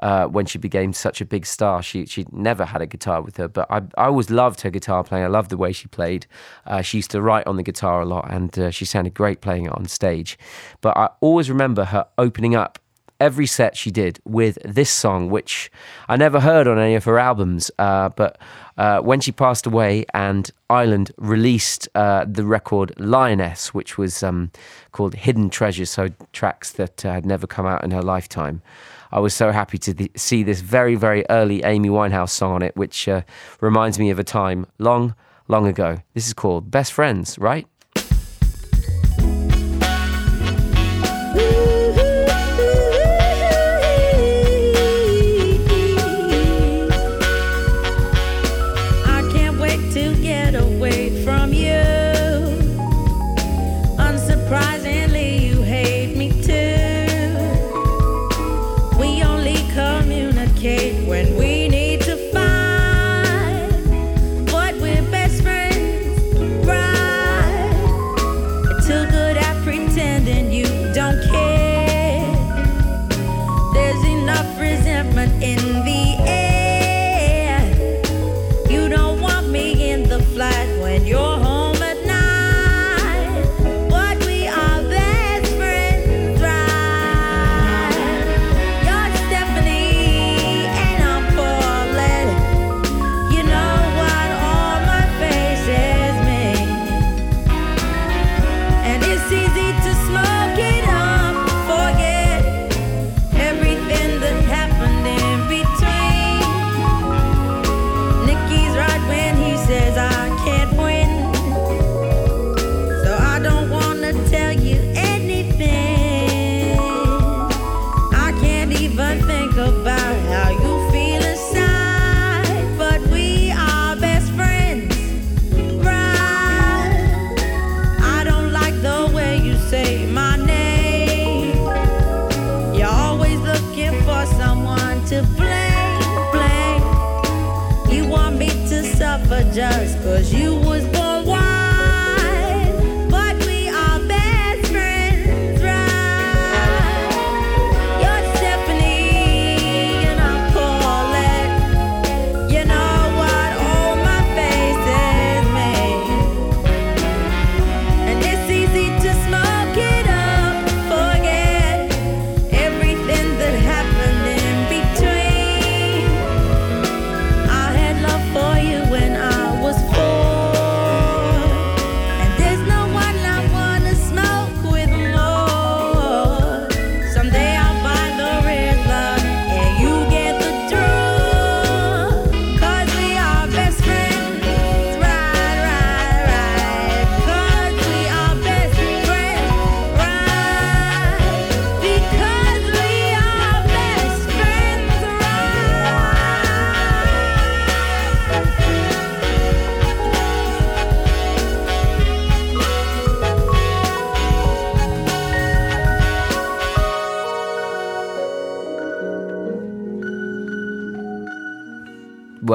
uh, 0.00 0.26
when 0.26 0.46
she 0.46 0.58
became 0.58 0.92
such 0.92 1.20
a 1.20 1.24
big 1.24 1.46
star, 1.46 1.82
she 1.82 2.06
she 2.06 2.26
never 2.30 2.64
had 2.64 2.82
a 2.82 2.86
guitar 2.86 3.22
with 3.22 3.38
her. 3.38 3.48
But 3.48 3.66
I, 3.70 3.78
I 3.96 4.06
always 4.06 4.30
loved 4.30 4.60
her 4.60 4.70
guitar 4.70 5.02
playing. 5.02 5.24
I 5.24 5.28
loved 5.28 5.50
the 5.50 5.56
way 5.56 5.72
she 5.72 5.88
played. 5.88 6.26
Uh, 6.66 6.82
she 6.82 6.98
used 6.98 7.10
to 7.12 7.22
write 7.22 7.46
on 7.46 7.56
the 7.56 7.62
guitar 7.62 8.02
a 8.02 8.06
lot, 8.06 8.30
and 8.30 8.56
uh, 8.58 8.70
she 8.70 8.84
sounded 8.84 9.14
great 9.14 9.40
playing 9.40 9.66
it 9.66 9.72
on 9.72 9.86
stage. 9.86 10.38
But 10.80 10.96
I 10.96 11.08
always 11.20 11.48
remember 11.48 11.86
her 11.86 12.06
opening 12.18 12.54
up 12.54 12.78
every 13.20 13.46
set 13.46 13.76
she 13.76 13.90
did 13.90 14.18
with 14.24 14.58
this 14.64 14.90
song, 14.90 15.30
which 15.30 15.70
I 16.08 16.16
never 16.16 16.40
heard 16.40 16.66
on 16.66 16.78
any 16.78 16.94
of 16.94 17.04
her 17.04 17.18
albums. 17.18 17.70
Uh, 17.78 18.08
but 18.08 18.38
uh, 18.78 19.00
when 19.00 19.20
she 19.20 19.30
passed 19.30 19.66
away, 19.66 20.06
and 20.14 20.50
Island 20.70 21.12
released 21.18 21.88
uh, 21.94 22.24
the 22.26 22.44
record 22.44 22.92
Lioness, 22.98 23.74
which 23.74 23.98
was 23.98 24.22
um, 24.22 24.50
called 24.92 25.14
Hidden 25.14 25.50
Treasures, 25.50 25.90
so 25.90 26.08
tracks 26.32 26.72
that 26.72 27.04
uh, 27.04 27.12
had 27.12 27.26
never 27.26 27.46
come 27.46 27.66
out 27.66 27.84
in 27.84 27.90
her 27.90 28.02
lifetime. 28.02 28.62
I 29.12 29.18
was 29.18 29.34
so 29.34 29.50
happy 29.50 29.76
to 29.78 29.92
th- 29.94 30.12
see 30.16 30.42
this 30.42 30.60
very, 30.60 30.94
very 30.94 31.24
early 31.28 31.62
Amy 31.64 31.88
Winehouse 31.88 32.30
song 32.30 32.52
on 32.52 32.62
it, 32.62 32.76
which 32.76 33.08
uh, 33.08 33.22
reminds 33.60 33.98
me 33.98 34.10
of 34.10 34.18
a 34.18 34.24
time 34.24 34.66
long, 34.78 35.14
long 35.48 35.66
ago. 35.66 35.98
This 36.14 36.26
is 36.26 36.32
called 36.32 36.70
Best 36.70 36.92
Friends, 36.92 37.38
right? 37.38 37.66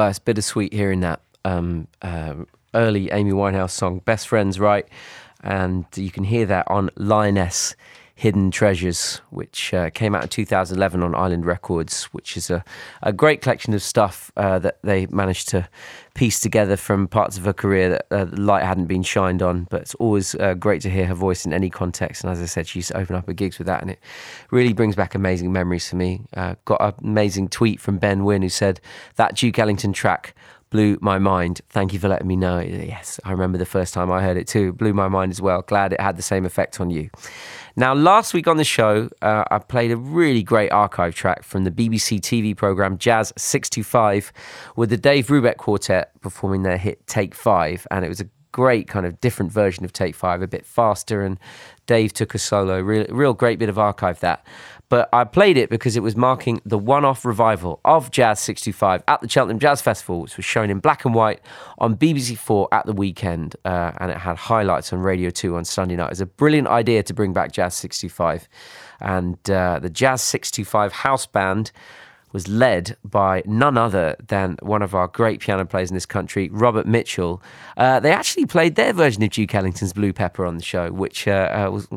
It's 0.09 0.19
bittersweet 0.19 0.73
hearing 0.73 1.01
that 1.01 1.21
um, 1.43 1.87
uh, 2.01 2.35
early 2.73 3.11
Amy 3.11 3.31
Winehouse 3.31 3.71
song, 3.71 3.99
Best 4.05 4.27
Friends, 4.27 4.59
right? 4.59 4.87
And 5.43 5.85
you 5.95 6.11
can 6.11 6.23
hear 6.23 6.45
that 6.47 6.67
on 6.69 6.89
Lioness 6.95 7.75
Hidden 8.17 8.51
Treasures, 8.51 9.21
which 9.29 9.73
uh, 9.73 9.89
came 9.89 10.15
out 10.15 10.23
in 10.23 10.29
2011 10.29 11.03
on 11.03 11.13
Island 11.13 11.45
Records, 11.45 12.05
which 12.05 12.37
is 12.37 12.49
a, 12.49 12.63
a 13.03 13.11
great 13.11 13.41
collection 13.41 13.73
of 13.73 13.81
stuff 13.81 14.31
uh, 14.37 14.57
that 14.59 14.77
they 14.83 15.05
managed 15.07 15.49
to 15.49 15.67
piece 16.13 16.39
together 16.39 16.77
from 16.77 17.09
parts 17.09 17.37
of 17.37 17.43
her 17.43 17.51
career 17.51 17.89
that 17.89 18.05
uh, 18.11 18.23
the 18.23 18.39
light 18.39 18.63
hadn't 18.63 18.85
been 18.85 19.03
shined 19.03 19.41
on. 19.41 19.67
But 19.69 19.81
it's 19.81 19.95
always 19.95 20.33
uh, 20.35 20.53
great 20.53 20.81
to 20.83 20.89
hear 20.89 21.05
her 21.07 21.13
voice 21.13 21.45
in 21.45 21.51
any 21.51 21.69
context. 21.69 22.23
And 22.23 22.31
as 22.31 22.41
I 22.41 22.45
said, 22.45 22.67
she 22.67 22.79
used 22.79 22.91
to 22.91 22.97
open 22.97 23.17
up 23.17 23.27
her 23.27 23.33
gigs 23.33 23.57
with 23.57 23.67
that, 23.67 23.81
and 23.81 23.91
it 23.91 23.99
really 24.49 24.71
brings 24.71 24.95
back 24.95 25.13
amazing 25.13 25.51
memories 25.51 25.89
for 25.89 25.97
me. 25.97 26.21
Uh, 26.37 26.55
got 26.63 26.81
an 26.81 26.93
amazing 27.03 27.49
tweet 27.49 27.81
from 27.81 27.97
Ben 27.97 28.23
Wynn 28.23 28.43
who 28.43 28.49
said, 28.49 28.79
That 29.17 29.35
Duke 29.35 29.59
Ellington 29.59 29.91
track 29.91 30.33
blew 30.69 30.97
my 30.99 31.17
mind. 31.19 31.61
Thank 31.69 31.93
you 31.93 31.99
for 31.99 32.09
letting 32.09 32.27
me 32.27 32.35
know. 32.35 32.59
Yes, 32.59 33.19
I 33.23 33.31
remember 33.31 33.57
the 33.57 33.65
first 33.65 33.93
time 33.93 34.11
I 34.11 34.21
heard 34.21 34.35
it 34.35 34.47
too. 34.47 34.73
Blew 34.73 34.93
my 34.93 35.07
mind 35.07 35.31
as 35.31 35.41
well. 35.41 35.61
Glad 35.61 35.93
it 35.93 36.01
had 36.01 36.17
the 36.17 36.21
same 36.21 36.45
effect 36.45 36.81
on 36.81 36.89
you. 36.89 37.09
Now, 37.77 37.93
last 37.93 38.33
week 38.33 38.47
on 38.47 38.55
the 38.55 38.63
show, 38.63 39.09
uh, 39.21 39.43
I 39.51 39.59
played 39.59 39.91
a 39.91 39.97
really 39.97 40.43
great 40.43 40.71
archive 40.71 41.13
track 41.13 41.43
from 41.43 41.65
the 41.65 41.71
BBC 41.71 42.21
TV 42.21 42.55
programme 42.55 42.97
Jazz 42.97 43.33
625 43.37 44.31
with 44.77 44.89
the 44.89 44.97
Dave 44.97 45.27
Brubeck 45.27 45.57
Quartet 45.57 46.11
performing 46.21 46.63
their 46.63 46.77
hit 46.77 47.05
Take 47.05 47.35
Five. 47.35 47.85
And 47.91 48.05
it 48.05 48.07
was 48.07 48.21
a 48.21 48.29
great 48.55 48.87
kind 48.87 49.05
of 49.05 49.19
different 49.19 49.51
version 49.51 49.83
of 49.83 49.91
Take 49.91 50.15
Five, 50.15 50.41
a 50.41 50.47
bit 50.47 50.65
faster, 50.65 51.21
and 51.21 51.37
Dave 51.87 52.13
took 52.13 52.33
a 52.33 52.39
solo. 52.39 52.79
Real, 52.79 53.05
real 53.09 53.33
great 53.33 53.59
bit 53.59 53.67
of 53.67 53.77
archive 53.77 54.21
that 54.21 54.45
but 54.89 55.09
I 55.11 55.23
played 55.23 55.57
it 55.57 55.69
because 55.69 55.95
it 55.95 56.03
was 56.03 56.15
marking 56.15 56.61
the 56.63 56.77
one 56.77 57.05
off 57.05 57.25
revival 57.25 57.79
of 57.83 58.11
Jazz 58.11 58.39
65 58.39 59.03
at 59.07 59.21
the 59.21 59.27
Cheltenham 59.27 59.59
Jazz 59.59 59.81
Festival, 59.81 60.21
which 60.21 60.37
was 60.37 60.45
shown 60.45 60.69
in 60.69 60.79
black 60.79 61.05
and 61.05 61.15
white 61.15 61.41
on 61.79 61.97
BBC 61.97 62.37
Four 62.37 62.67
at 62.71 62.85
the 62.85 62.93
weekend. 62.93 63.55
Uh, 63.65 63.91
and 63.97 64.11
it 64.11 64.17
had 64.17 64.37
highlights 64.37 64.93
on 64.93 64.99
Radio 64.99 65.29
2 65.31 65.55
on 65.55 65.65
Sunday 65.65 65.95
night. 65.95 66.05
It 66.05 66.11
was 66.11 66.21
a 66.21 66.27
brilliant 66.27 66.67
idea 66.67 67.01
to 67.03 67.13
bring 67.13 67.33
back 67.33 67.51
Jazz 67.51 67.73
65. 67.75 68.47
And 69.01 69.37
uh, 69.49 69.79
the 69.79 69.89
Jazz 69.89 70.21
625 70.21 70.91
house 70.91 71.25
band 71.25 71.71
was 72.35 72.49
led 72.49 72.97
by 73.01 73.41
none 73.45 73.77
other 73.77 74.13
than 74.27 74.57
one 74.61 74.81
of 74.81 74.93
our 74.93 75.07
great 75.07 75.39
piano 75.39 75.65
players 75.65 75.89
in 75.89 75.93
this 75.93 76.05
country, 76.05 76.49
Robert 76.49 76.85
Mitchell. 76.85 77.41
Uh, 77.77 77.97
they 78.01 78.11
actually 78.11 78.45
played 78.45 78.75
their 78.75 78.91
version 78.91 79.23
of 79.23 79.29
Duke 79.29 79.55
Ellington's 79.55 79.93
Blue 79.93 80.11
Pepper 80.11 80.45
on 80.45 80.57
the 80.57 80.63
show, 80.63 80.91
which 80.91 81.29
uh, 81.29 81.65
uh, 81.65 81.71
was 81.71 81.87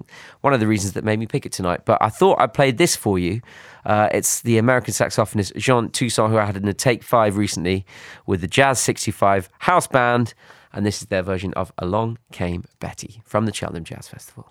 one 0.43 0.55
of 0.55 0.61
the 0.61 0.69
reasons 0.69 0.93
that 0.93 1.03
made 1.03 1.19
me 1.19 1.27
pick 1.27 1.45
it 1.45 1.51
tonight. 1.51 1.81
But 1.85 2.01
I 2.01 2.09
thought 2.09 2.39
I 2.39 2.47
played 2.47 2.79
this 2.79 2.95
for 2.95 3.19
you. 3.19 3.41
Uh, 3.85 4.11
it's 4.13 4.43
the 4.43 4.59
American 4.59 4.95
saxophonist 4.95 5.57
Jean 5.57 5.91
Toussaint, 5.91 6.31
who 6.31 6.39
I 6.39 6.45
had 6.45 6.57
in 6.57 6.69
a 6.69 6.73
take 6.73 7.03
five 7.03 7.37
recently 7.37 7.85
with 8.25 8.41
the 8.41 8.47
Jazz 8.47 8.79
65 8.79 9.51
House 9.59 9.89
Band. 9.89 10.35
And 10.73 10.87
this 10.87 11.03
is 11.03 11.09
their 11.09 11.23
version 11.25 11.53
of 11.55 11.73
Along 11.79 12.17
Came 12.31 12.63
Betty 12.79 13.23
from 13.25 13.45
the 13.45 13.53
Cheltenham 13.53 13.83
Jazz 13.83 14.07
Festival. 14.07 14.49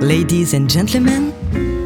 Ladies 0.00 0.54
and 0.54 0.70
gentlemen, 0.70 1.85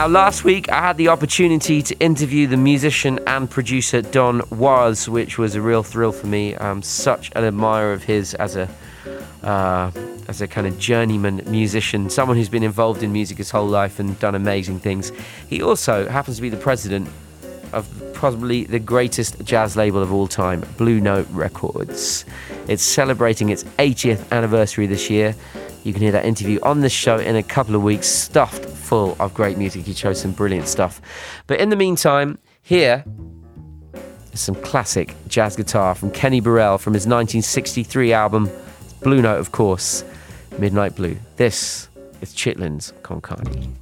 Now, 0.00 0.06
last 0.06 0.44
week 0.44 0.72
I 0.72 0.80
had 0.80 0.96
the 0.96 1.08
opportunity 1.08 1.82
to 1.82 1.94
interview 1.98 2.46
the 2.46 2.56
musician 2.56 3.20
and 3.26 3.50
producer 3.50 4.00
Don 4.00 4.40
Was, 4.48 5.10
which 5.10 5.36
was 5.36 5.56
a 5.56 5.60
real 5.60 5.82
thrill 5.82 6.10
for 6.10 6.26
me. 6.26 6.56
I'm 6.56 6.80
such 6.80 7.30
an 7.36 7.44
admirer 7.44 7.92
of 7.92 8.04
his 8.04 8.32
as 8.32 8.56
a 8.56 8.66
uh, 9.42 9.90
as 10.26 10.40
a 10.40 10.48
kind 10.48 10.66
of 10.66 10.78
journeyman 10.78 11.42
musician, 11.48 12.08
someone 12.08 12.38
who's 12.38 12.48
been 12.48 12.62
involved 12.62 13.02
in 13.02 13.12
music 13.12 13.36
his 13.36 13.50
whole 13.50 13.66
life 13.66 14.00
and 14.00 14.18
done 14.18 14.34
amazing 14.34 14.80
things. 14.80 15.12
He 15.50 15.60
also 15.60 16.08
happens 16.08 16.36
to 16.36 16.42
be 16.42 16.48
the 16.48 16.56
president 16.56 17.06
of 17.74 17.86
probably 18.14 18.64
the 18.64 18.78
greatest 18.78 19.44
jazz 19.44 19.76
label 19.76 20.02
of 20.02 20.14
all 20.14 20.28
time, 20.28 20.64
Blue 20.78 20.98
Note 20.98 21.28
Records. 21.30 22.24
It's 22.68 22.82
celebrating 22.82 23.50
its 23.50 23.64
80th 23.78 24.32
anniversary 24.32 24.86
this 24.86 25.10
year. 25.10 25.34
You 25.82 25.92
can 25.92 26.02
hear 26.02 26.12
that 26.12 26.24
interview 26.26 26.58
on 26.62 26.80
this 26.80 26.92
show 26.92 27.16
in 27.16 27.36
a 27.36 27.42
couple 27.42 27.74
of 27.74 27.82
weeks, 27.82 28.06
stuffed 28.06 28.64
full 28.66 29.16
of 29.18 29.32
great 29.32 29.56
music. 29.56 29.84
He 29.84 29.94
chose 29.94 30.20
some 30.20 30.32
brilliant 30.32 30.68
stuff. 30.68 31.00
But 31.46 31.60
in 31.60 31.70
the 31.70 31.76
meantime, 31.76 32.38
here 32.62 33.04
is 34.32 34.40
some 34.40 34.56
classic 34.56 35.14
jazz 35.26 35.56
guitar 35.56 35.94
from 35.94 36.10
Kenny 36.10 36.40
Burrell 36.40 36.76
from 36.76 36.92
his 36.92 37.06
1963 37.06 38.12
album, 38.12 38.50
Blue 39.02 39.22
Note, 39.22 39.38
of 39.38 39.52
course, 39.52 40.04
Midnight 40.58 40.96
Blue. 40.96 41.16
This 41.36 41.88
is 42.20 42.34
Chitlin's 42.34 42.92
Con 43.02 43.20
Carne. 43.20 43.74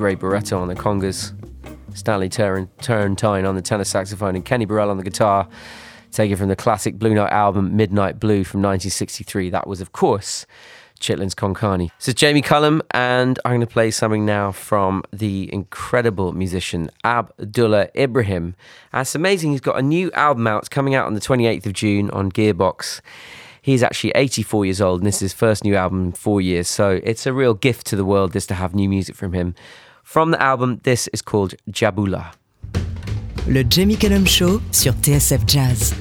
Ray 0.00 0.16
Barretto 0.16 0.58
on 0.58 0.68
the 0.68 0.74
congas, 0.74 1.32
Stanley 1.94 2.28
Turrentine 2.28 3.46
on 3.46 3.54
the 3.54 3.62
tenor 3.62 3.84
saxophone, 3.84 4.34
and 4.34 4.44
Kenny 4.44 4.64
Burrell 4.64 4.90
on 4.90 4.96
the 4.96 5.04
guitar. 5.04 5.46
Taken 6.10 6.36
from 6.36 6.48
the 6.48 6.56
classic 6.56 6.98
Blue 6.98 7.14
Note 7.14 7.30
album 7.30 7.76
Midnight 7.76 8.18
Blue 8.18 8.42
from 8.42 8.60
1963. 8.62 9.50
That 9.50 9.68
was, 9.68 9.80
of 9.80 9.92
course, 9.92 10.44
Chitlins 10.98 11.36
Con 11.36 11.54
Carne. 11.54 11.90
This 11.98 12.08
is 12.08 12.14
Jamie 12.14 12.42
Cullum, 12.42 12.82
and 12.90 13.38
I'm 13.44 13.52
going 13.52 13.60
to 13.60 13.66
play 13.66 13.90
something 13.90 14.26
now 14.26 14.50
from 14.50 15.04
the 15.12 15.48
incredible 15.52 16.32
musician 16.32 16.90
Abdullah 17.04 17.88
Ibrahim. 17.96 18.56
And 18.92 19.02
it's 19.02 19.14
amazing, 19.14 19.52
he's 19.52 19.60
got 19.60 19.78
a 19.78 19.82
new 19.82 20.10
album 20.12 20.46
out. 20.46 20.60
It's 20.60 20.68
coming 20.68 20.94
out 20.94 21.06
on 21.06 21.14
the 21.14 21.20
28th 21.20 21.66
of 21.66 21.74
June 21.74 22.10
on 22.10 22.32
Gearbox. 22.32 23.00
He's 23.62 23.82
actually 23.82 24.12
84 24.14 24.64
years 24.64 24.80
old, 24.80 25.00
and 25.00 25.06
this 25.06 25.16
is 25.16 25.20
his 25.20 25.32
first 25.32 25.64
new 25.64 25.76
album 25.76 26.06
in 26.06 26.12
four 26.12 26.40
years. 26.40 26.66
So 26.66 27.00
it's 27.04 27.26
a 27.26 27.32
real 27.32 27.54
gift 27.54 27.86
to 27.88 27.96
the 27.96 28.04
world 28.04 28.32
this 28.32 28.46
to 28.46 28.54
have 28.54 28.74
new 28.74 28.88
music 28.88 29.14
from 29.14 29.32
him. 29.32 29.54
From 30.12 30.32
the 30.32 30.42
album, 30.42 30.80
this 30.82 31.08
is 31.12 31.22
called 31.22 31.54
Jabula. 31.70 32.32
Le 33.46 33.62
Jamie 33.62 33.96
Cullum 33.96 34.26
Show 34.26 34.60
sur 34.72 34.92
TSF 34.94 35.46
Jazz. 35.46 35.94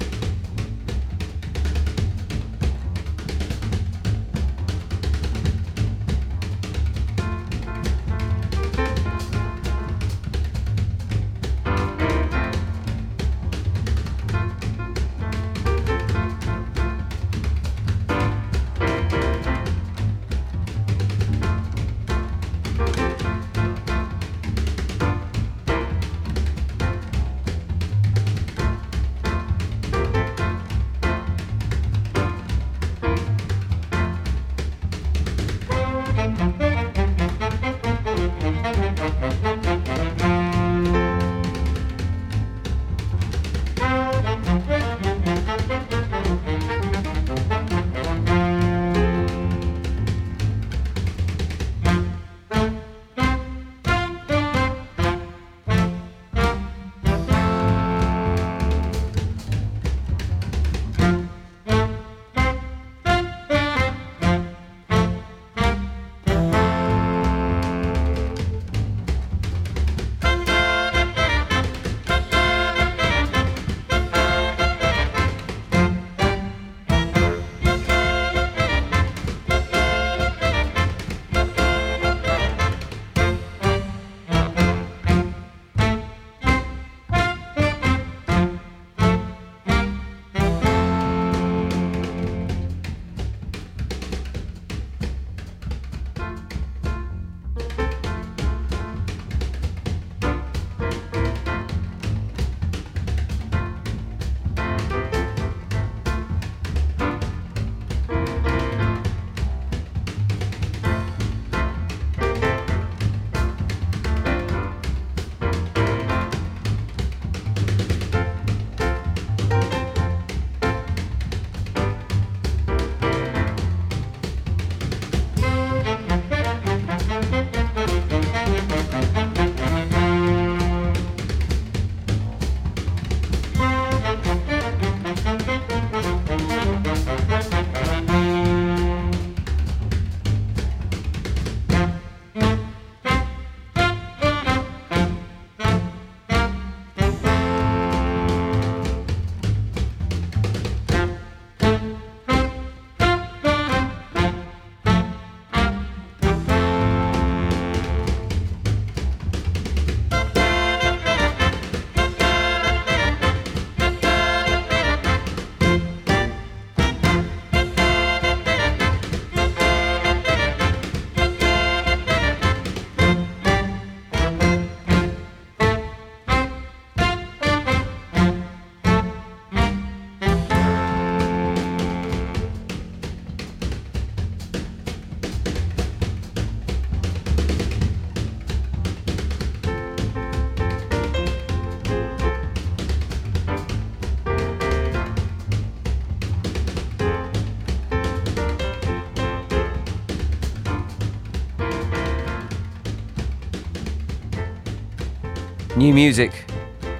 New 205.80 205.94
music 205.94 206.34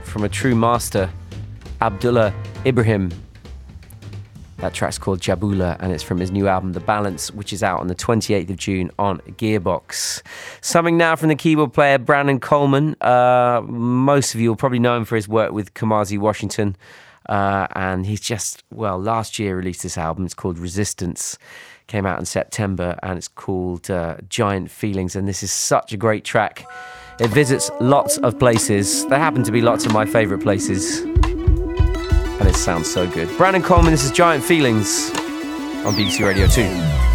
from 0.04 0.24
a 0.24 0.30
true 0.30 0.56
master, 0.56 1.10
Abdullah 1.82 2.34
Ibrahim. 2.66 3.12
That 4.60 4.74
track's 4.74 4.98
called 4.98 5.20
Jabula 5.20 5.76
and 5.82 5.92
it's 5.92 6.02
from 6.02 6.18
his 6.18 6.32
new 6.32 6.48
album, 6.48 6.72
The 6.72 6.80
Balance, 6.80 7.30
which 7.30 7.52
is 7.52 7.62
out 7.62 7.82
on 7.82 7.88
the 7.88 7.94
28th 7.94 8.50
of 8.50 8.56
June 8.56 8.90
on 8.98 9.18
Gearbox. 9.32 10.22
Something 10.62 10.96
now 10.96 11.18
from 11.18 11.28
the 11.28 11.36
keyboard 11.36 11.74
player 11.74 11.98
Brandon 11.98 12.40
Coleman. 12.40 12.96
Uh, 13.02 13.62
most 13.68 14.34
of 14.34 14.40
you 14.40 14.48
will 14.48 14.56
probably 14.56 14.80
know 14.80 14.96
him 14.96 15.04
for 15.04 15.18
his 15.18 15.28
work 15.28 15.52
with 15.52 15.74
Kamasi 15.74 16.18
Washington. 16.18 16.78
Uh, 17.28 17.68
and 17.76 18.06
he's 18.06 18.22
just, 18.22 18.64
well, 18.72 18.98
last 18.98 19.40
year 19.40 19.58
released 19.58 19.84
this 19.84 19.98
album. 19.98 20.24
It's 20.24 20.34
called 20.34 20.58
Resistance. 20.58 21.38
Came 21.88 22.06
out 22.06 22.18
in 22.18 22.26
September 22.26 22.98
and 23.04 23.18
it's 23.18 23.28
called 23.28 23.92
uh, 23.92 24.16
Giant 24.30 24.72
Feelings. 24.72 25.18
And 25.18 25.28
this 25.28 25.44
is 25.44 25.52
such 25.52 25.92
a 25.92 25.98
great 25.98 26.24
track. 26.24 26.66
It 27.20 27.32
visits 27.32 27.70
lots 27.82 28.18
of 28.20 28.40
places. 28.40 29.06
There 29.08 29.20
happen 29.20 29.44
to 29.44 29.52
be 29.52 29.60
lots 29.60 29.86
of 29.86 29.92
my 29.92 30.06
favourite 30.06 30.42
places. 30.42 31.02
And 31.02 32.48
it 32.48 32.56
sounds 32.56 32.90
so 32.90 33.10
good. 33.10 33.28
Brandon 33.36 33.62
Coleman, 33.62 33.92
this 33.92 34.06
is 34.06 34.12
Giant 34.12 34.42
Feelings 34.42 35.10
on 35.86 35.96
BBC 35.96 36.26
Radio 36.26 36.48
2. 36.48 37.09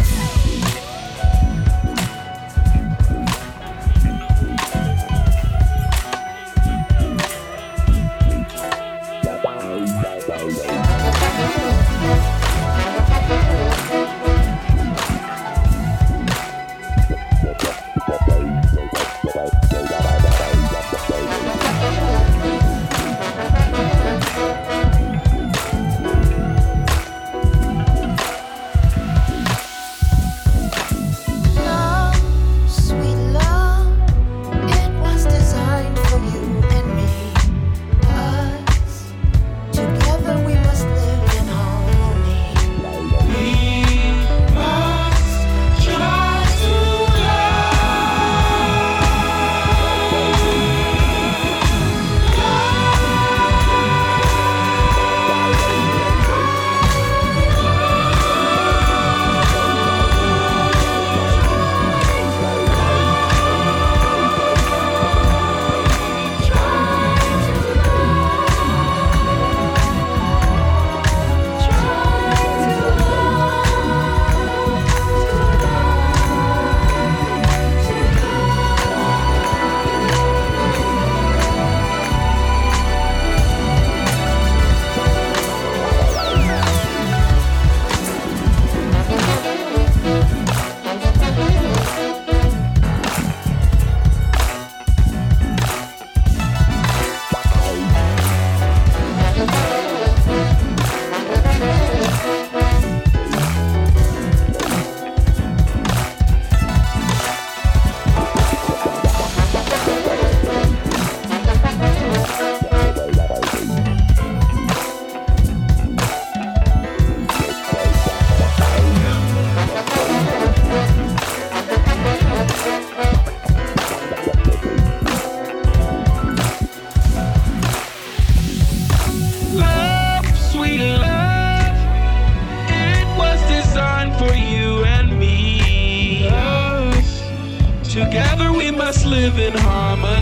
Live 139.25 139.39
in 139.39 139.53
harmony. 139.55 140.14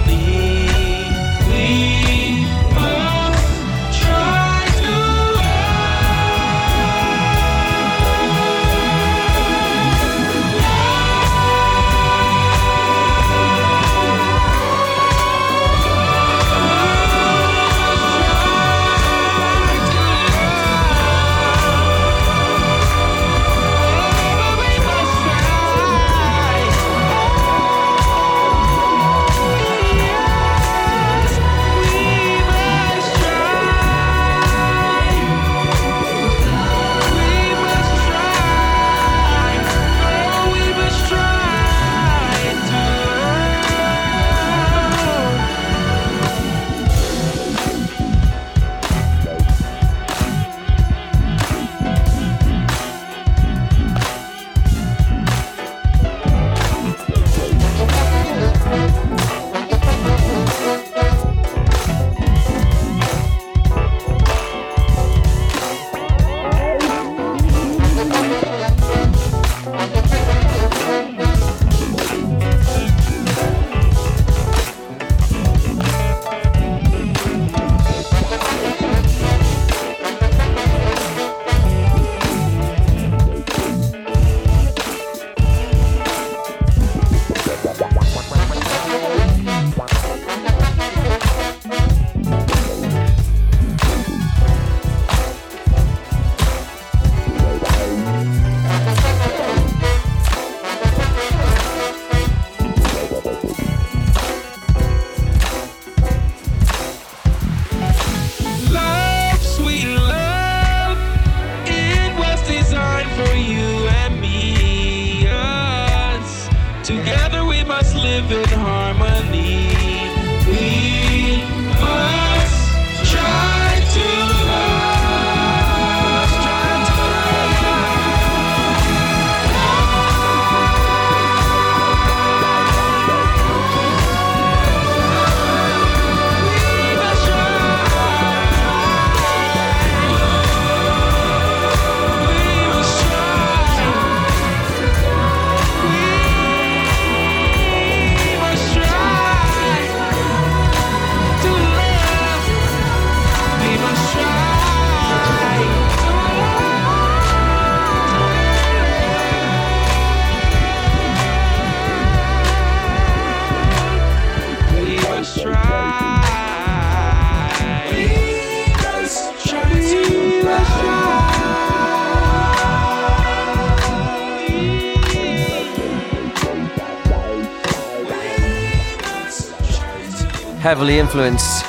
Heavily 180.74 180.98
influenced 180.98 181.66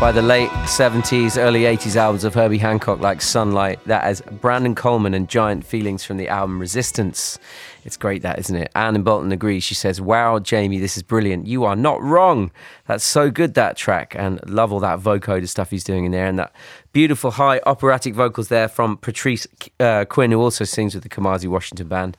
by 0.00 0.12
the 0.12 0.22
late 0.22 0.50
70s, 0.50 1.36
early 1.36 1.62
80s 1.62 1.96
albums 1.96 2.22
of 2.22 2.32
Herbie 2.32 2.58
Hancock 2.58 3.00
like 3.00 3.20
Sunlight. 3.20 3.82
That 3.86 4.08
is 4.08 4.22
Brandon 4.40 4.76
Coleman 4.76 5.14
and 5.14 5.28
Giant 5.28 5.64
Feelings 5.66 6.04
from 6.04 6.16
the 6.16 6.28
album 6.28 6.60
Resistance. 6.60 7.40
It's 7.84 7.96
great, 7.96 8.22
that, 8.22 8.38
isn't 8.38 8.54
it? 8.54 8.70
Anne 8.76 8.94
in 8.94 9.02
Bolton 9.02 9.32
agrees. 9.32 9.64
She 9.64 9.74
says, 9.74 10.00
Wow, 10.00 10.38
Jamie, 10.38 10.78
this 10.78 10.96
is 10.96 11.02
brilliant. 11.02 11.48
You 11.48 11.64
are 11.64 11.74
not 11.74 12.00
wrong. 12.00 12.52
That's 12.86 13.02
so 13.02 13.32
good, 13.32 13.54
that 13.54 13.76
track. 13.76 14.14
And 14.16 14.38
love 14.48 14.72
all 14.72 14.78
that 14.78 15.00
vocoder 15.00 15.48
stuff 15.48 15.72
he's 15.72 15.82
doing 15.82 16.04
in 16.04 16.12
there. 16.12 16.26
And 16.26 16.38
that 16.38 16.52
beautiful 16.92 17.32
high 17.32 17.60
operatic 17.66 18.14
vocals 18.14 18.46
there 18.46 18.68
from 18.68 18.96
Patrice 18.96 19.48
uh, 19.80 20.04
Quinn, 20.04 20.30
who 20.30 20.40
also 20.40 20.62
sings 20.62 20.94
with 20.94 21.02
the 21.02 21.08
Kamasi 21.08 21.48
Washington 21.48 21.88
Band 21.88 22.16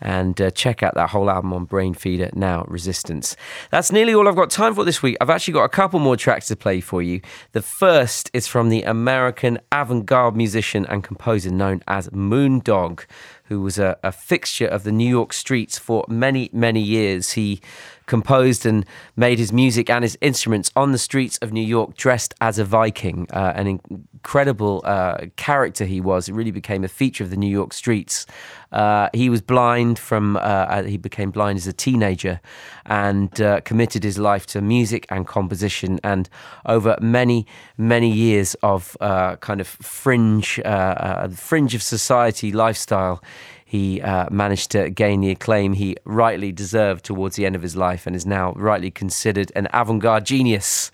and 0.00 0.40
uh, 0.40 0.50
check 0.50 0.82
out 0.82 0.94
that 0.94 1.10
whole 1.10 1.30
album 1.30 1.52
on 1.52 1.66
Brainfeeder 1.66 2.34
now, 2.34 2.64
Resistance. 2.68 3.36
That's 3.70 3.90
nearly 3.92 4.14
all 4.14 4.28
I've 4.28 4.36
got 4.36 4.50
time 4.50 4.74
for 4.74 4.84
this 4.84 5.02
week. 5.02 5.16
I've 5.20 5.30
actually 5.30 5.54
got 5.54 5.64
a 5.64 5.68
couple 5.68 6.00
more 6.00 6.16
tracks 6.16 6.46
to 6.48 6.56
play 6.56 6.80
for 6.80 7.02
you. 7.02 7.20
The 7.52 7.62
first 7.62 8.30
is 8.32 8.46
from 8.46 8.68
the 8.68 8.82
American 8.82 9.58
avant 9.72 10.06
garde 10.06 10.36
musician 10.36 10.86
and 10.86 11.02
composer 11.02 11.50
known 11.50 11.82
as 11.88 12.08
Moondog, 12.10 13.04
who 13.44 13.60
was 13.60 13.78
a, 13.78 13.98
a 14.02 14.12
fixture 14.12 14.66
of 14.66 14.84
the 14.84 14.92
New 14.92 15.08
York 15.08 15.32
streets 15.32 15.78
for 15.78 16.04
many, 16.08 16.50
many 16.52 16.80
years. 16.80 17.32
He 17.32 17.60
composed 18.08 18.66
and 18.66 18.84
made 19.14 19.38
his 19.38 19.52
music 19.52 19.88
and 19.88 20.02
his 20.02 20.18
instruments 20.20 20.72
on 20.74 20.90
the 20.90 20.98
streets 20.98 21.38
of 21.38 21.52
New 21.52 21.62
York 21.62 21.96
dressed 21.96 22.34
as 22.40 22.58
a 22.58 22.64
Viking. 22.64 23.28
Uh, 23.32 23.52
an 23.54 23.66
incredible 23.68 24.82
uh, 24.84 25.26
character 25.36 25.84
he 25.84 26.00
was. 26.00 26.28
It 26.28 26.32
really 26.32 26.50
became 26.50 26.82
a 26.82 26.88
feature 26.88 27.22
of 27.22 27.30
the 27.30 27.36
New 27.36 27.50
York 27.50 27.72
streets. 27.72 28.26
Uh, 28.72 29.08
he 29.14 29.30
was 29.30 29.40
blind 29.40 29.98
from, 29.98 30.36
uh, 30.36 30.82
he 30.82 30.96
became 30.96 31.30
blind 31.30 31.56
as 31.56 31.66
a 31.66 31.72
teenager 31.72 32.40
and 32.86 33.40
uh, 33.40 33.60
committed 33.60 34.02
his 34.02 34.18
life 34.18 34.46
to 34.46 34.60
music 34.60 35.06
and 35.10 35.26
composition. 35.26 36.00
And 36.02 36.28
over 36.66 36.96
many, 37.00 37.46
many 37.76 38.10
years 38.10 38.56
of 38.62 38.96
uh, 39.00 39.36
kind 39.36 39.60
of 39.60 39.68
fringe, 39.68 40.60
uh, 40.64 40.68
uh, 40.68 41.28
fringe 41.28 41.74
of 41.74 41.82
society 41.82 42.52
lifestyle, 42.52 43.22
he 43.68 44.00
uh, 44.00 44.26
managed 44.30 44.70
to 44.70 44.88
gain 44.88 45.20
the 45.20 45.30
acclaim 45.30 45.74
he 45.74 45.94
rightly 46.06 46.52
deserved 46.52 47.04
towards 47.04 47.36
the 47.36 47.44
end 47.44 47.54
of 47.54 47.60
his 47.60 47.76
life 47.76 48.06
and 48.06 48.16
is 48.16 48.24
now 48.24 48.54
rightly 48.54 48.90
considered 48.90 49.52
an 49.54 49.68
avant 49.74 50.00
garde 50.00 50.24
genius. 50.24 50.90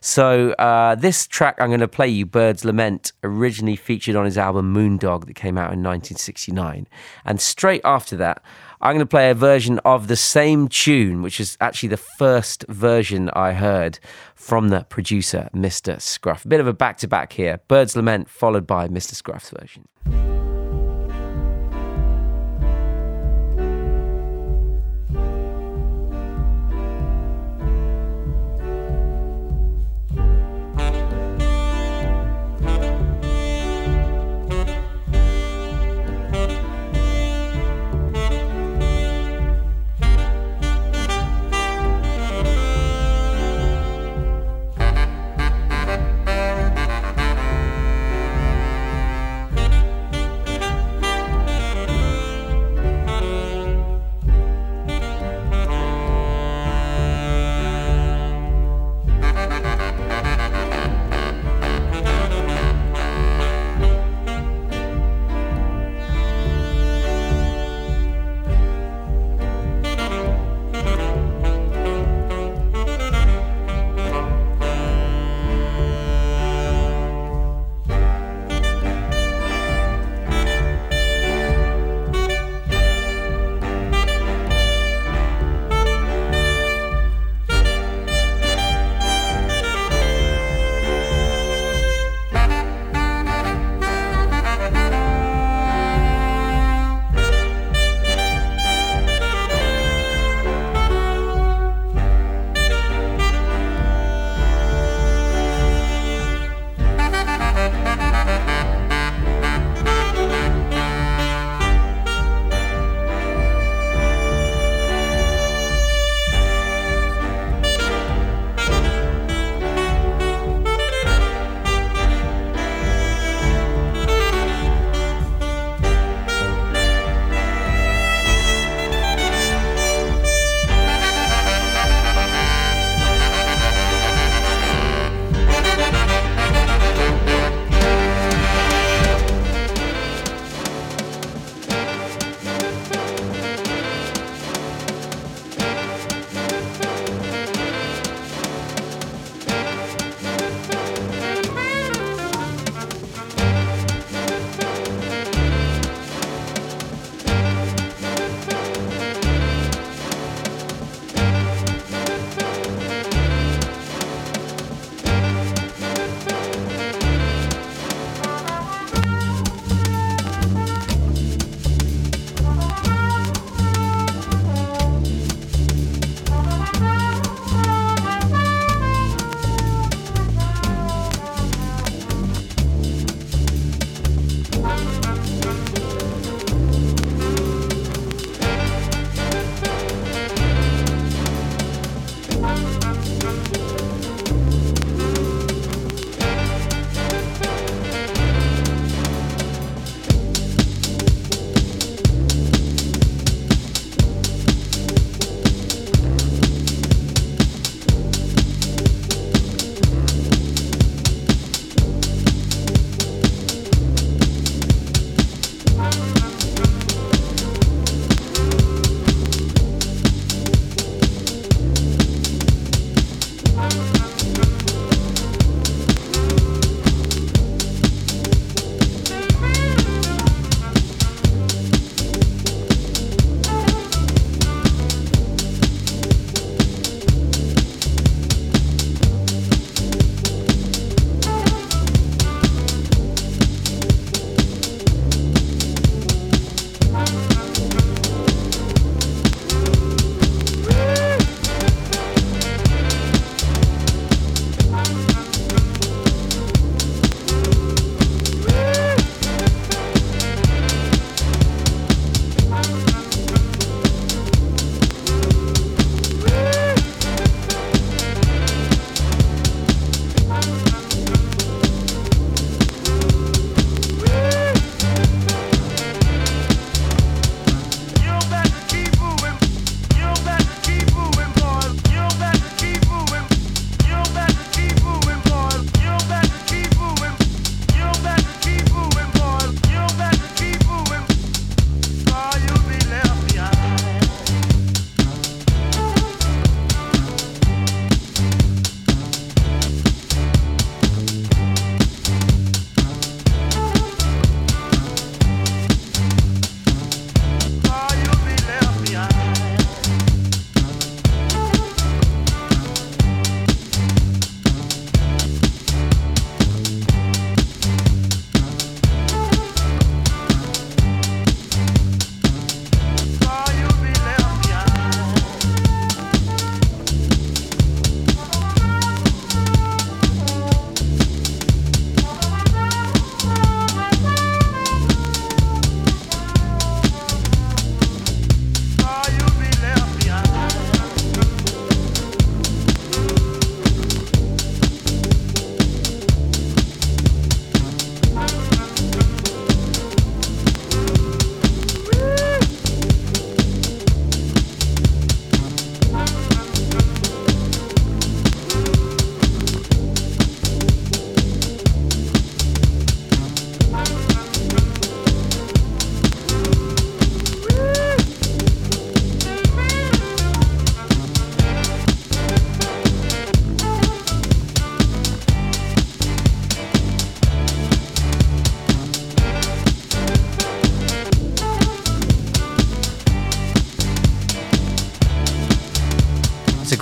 So, 0.00 0.52
uh, 0.52 0.94
this 0.94 1.26
track 1.26 1.56
I'm 1.60 1.68
going 1.68 1.80
to 1.80 1.88
play 1.88 2.08
you, 2.08 2.24
Bird's 2.24 2.64
Lament, 2.64 3.12
originally 3.22 3.76
featured 3.76 4.16
on 4.16 4.24
his 4.24 4.38
album 4.38 4.72
Moondog 4.72 5.26
that 5.26 5.34
came 5.34 5.58
out 5.58 5.74
in 5.74 5.82
1969. 5.82 6.88
And 7.26 7.38
straight 7.38 7.82
after 7.84 8.16
that, 8.16 8.42
I'm 8.80 8.92
going 8.92 9.00
to 9.00 9.06
play 9.06 9.28
a 9.28 9.34
version 9.34 9.78
of 9.80 10.08
the 10.08 10.16
same 10.16 10.68
tune, 10.68 11.20
which 11.20 11.38
is 11.38 11.58
actually 11.60 11.90
the 11.90 11.98
first 11.98 12.64
version 12.68 13.28
I 13.34 13.52
heard 13.52 13.98
from 14.34 14.70
the 14.70 14.84
producer, 14.84 15.50
Mr. 15.54 16.00
Scruff. 16.00 16.46
A 16.46 16.48
bit 16.48 16.60
of 16.60 16.66
a 16.66 16.72
back 16.72 16.96
to 16.98 17.08
back 17.08 17.34
here 17.34 17.60
Bird's 17.68 17.94
Lament, 17.94 18.30
followed 18.30 18.66
by 18.66 18.88
Mr. 18.88 19.14
Scruff's 19.14 19.50
version. 19.50 20.45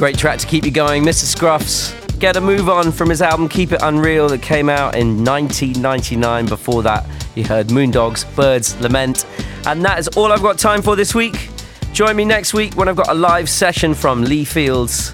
Great 0.05 0.18
track 0.18 0.38
to 0.38 0.46
keep 0.46 0.66
you 0.66 0.70
going. 0.70 1.02
Mr. 1.02 1.24
Scruffs, 1.24 1.94
get 2.20 2.36
a 2.36 2.40
move 2.40 2.68
on 2.68 2.92
from 2.92 3.09
his 3.09 3.22
album 3.22 3.48
Keep 3.48 3.72
It 3.72 3.80
Unreal 3.80 4.28
that 4.28 4.42
came 4.42 4.68
out 4.68 4.96
in 4.96 5.24
1999. 5.24 6.44
Before 6.44 6.82
that, 6.82 7.07
you 7.34 7.42
heard 7.42 7.68
Moondogs, 7.68 8.26
Birds, 8.36 8.78
Lament. 8.82 9.24
And 9.64 9.82
that 9.82 9.98
is 9.98 10.09
all 10.09 10.30
I've 10.30 10.42
got 10.42 10.59
time 10.59 10.82
for 10.82 10.94
this 10.94 11.14
week. 11.14 11.48
Join 11.94 12.16
me 12.16 12.26
next 12.26 12.52
week 12.52 12.76
when 12.76 12.86
I've 12.86 12.96
got 12.96 13.09
a 13.09 13.14
live 13.14 13.48
session 13.48 13.94
from 13.94 14.24
Lee 14.24 14.44
Fields. 14.44 15.12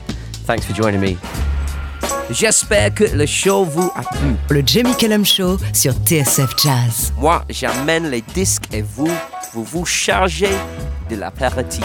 Thanks 0.49 0.67
for 0.67 0.73
joining 0.73 1.01
me. 1.01 1.17
J'espère 2.33 2.93
que 2.93 3.05
le 3.15 3.27
show 3.27 3.63
vous 3.63 3.93
a 3.95 4.03
plu. 4.03 4.35
Le 4.49 4.63
Jamie 4.67 4.97
Cullum 4.97 5.25
Show 5.25 5.57
sur 5.73 5.93
TSF 6.05 6.57
Jazz. 6.61 7.13
Moi, 7.17 7.45
j'amène 7.49 8.11
les 8.11 8.23
disques 8.23 8.65
et 8.73 8.83
vous, 8.83 9.11
vous 9.53 9.63
vous 9.63 9.87
chargez 9.87 10.51
de 11.09 11.15
l'apéritif. 11.15 11.85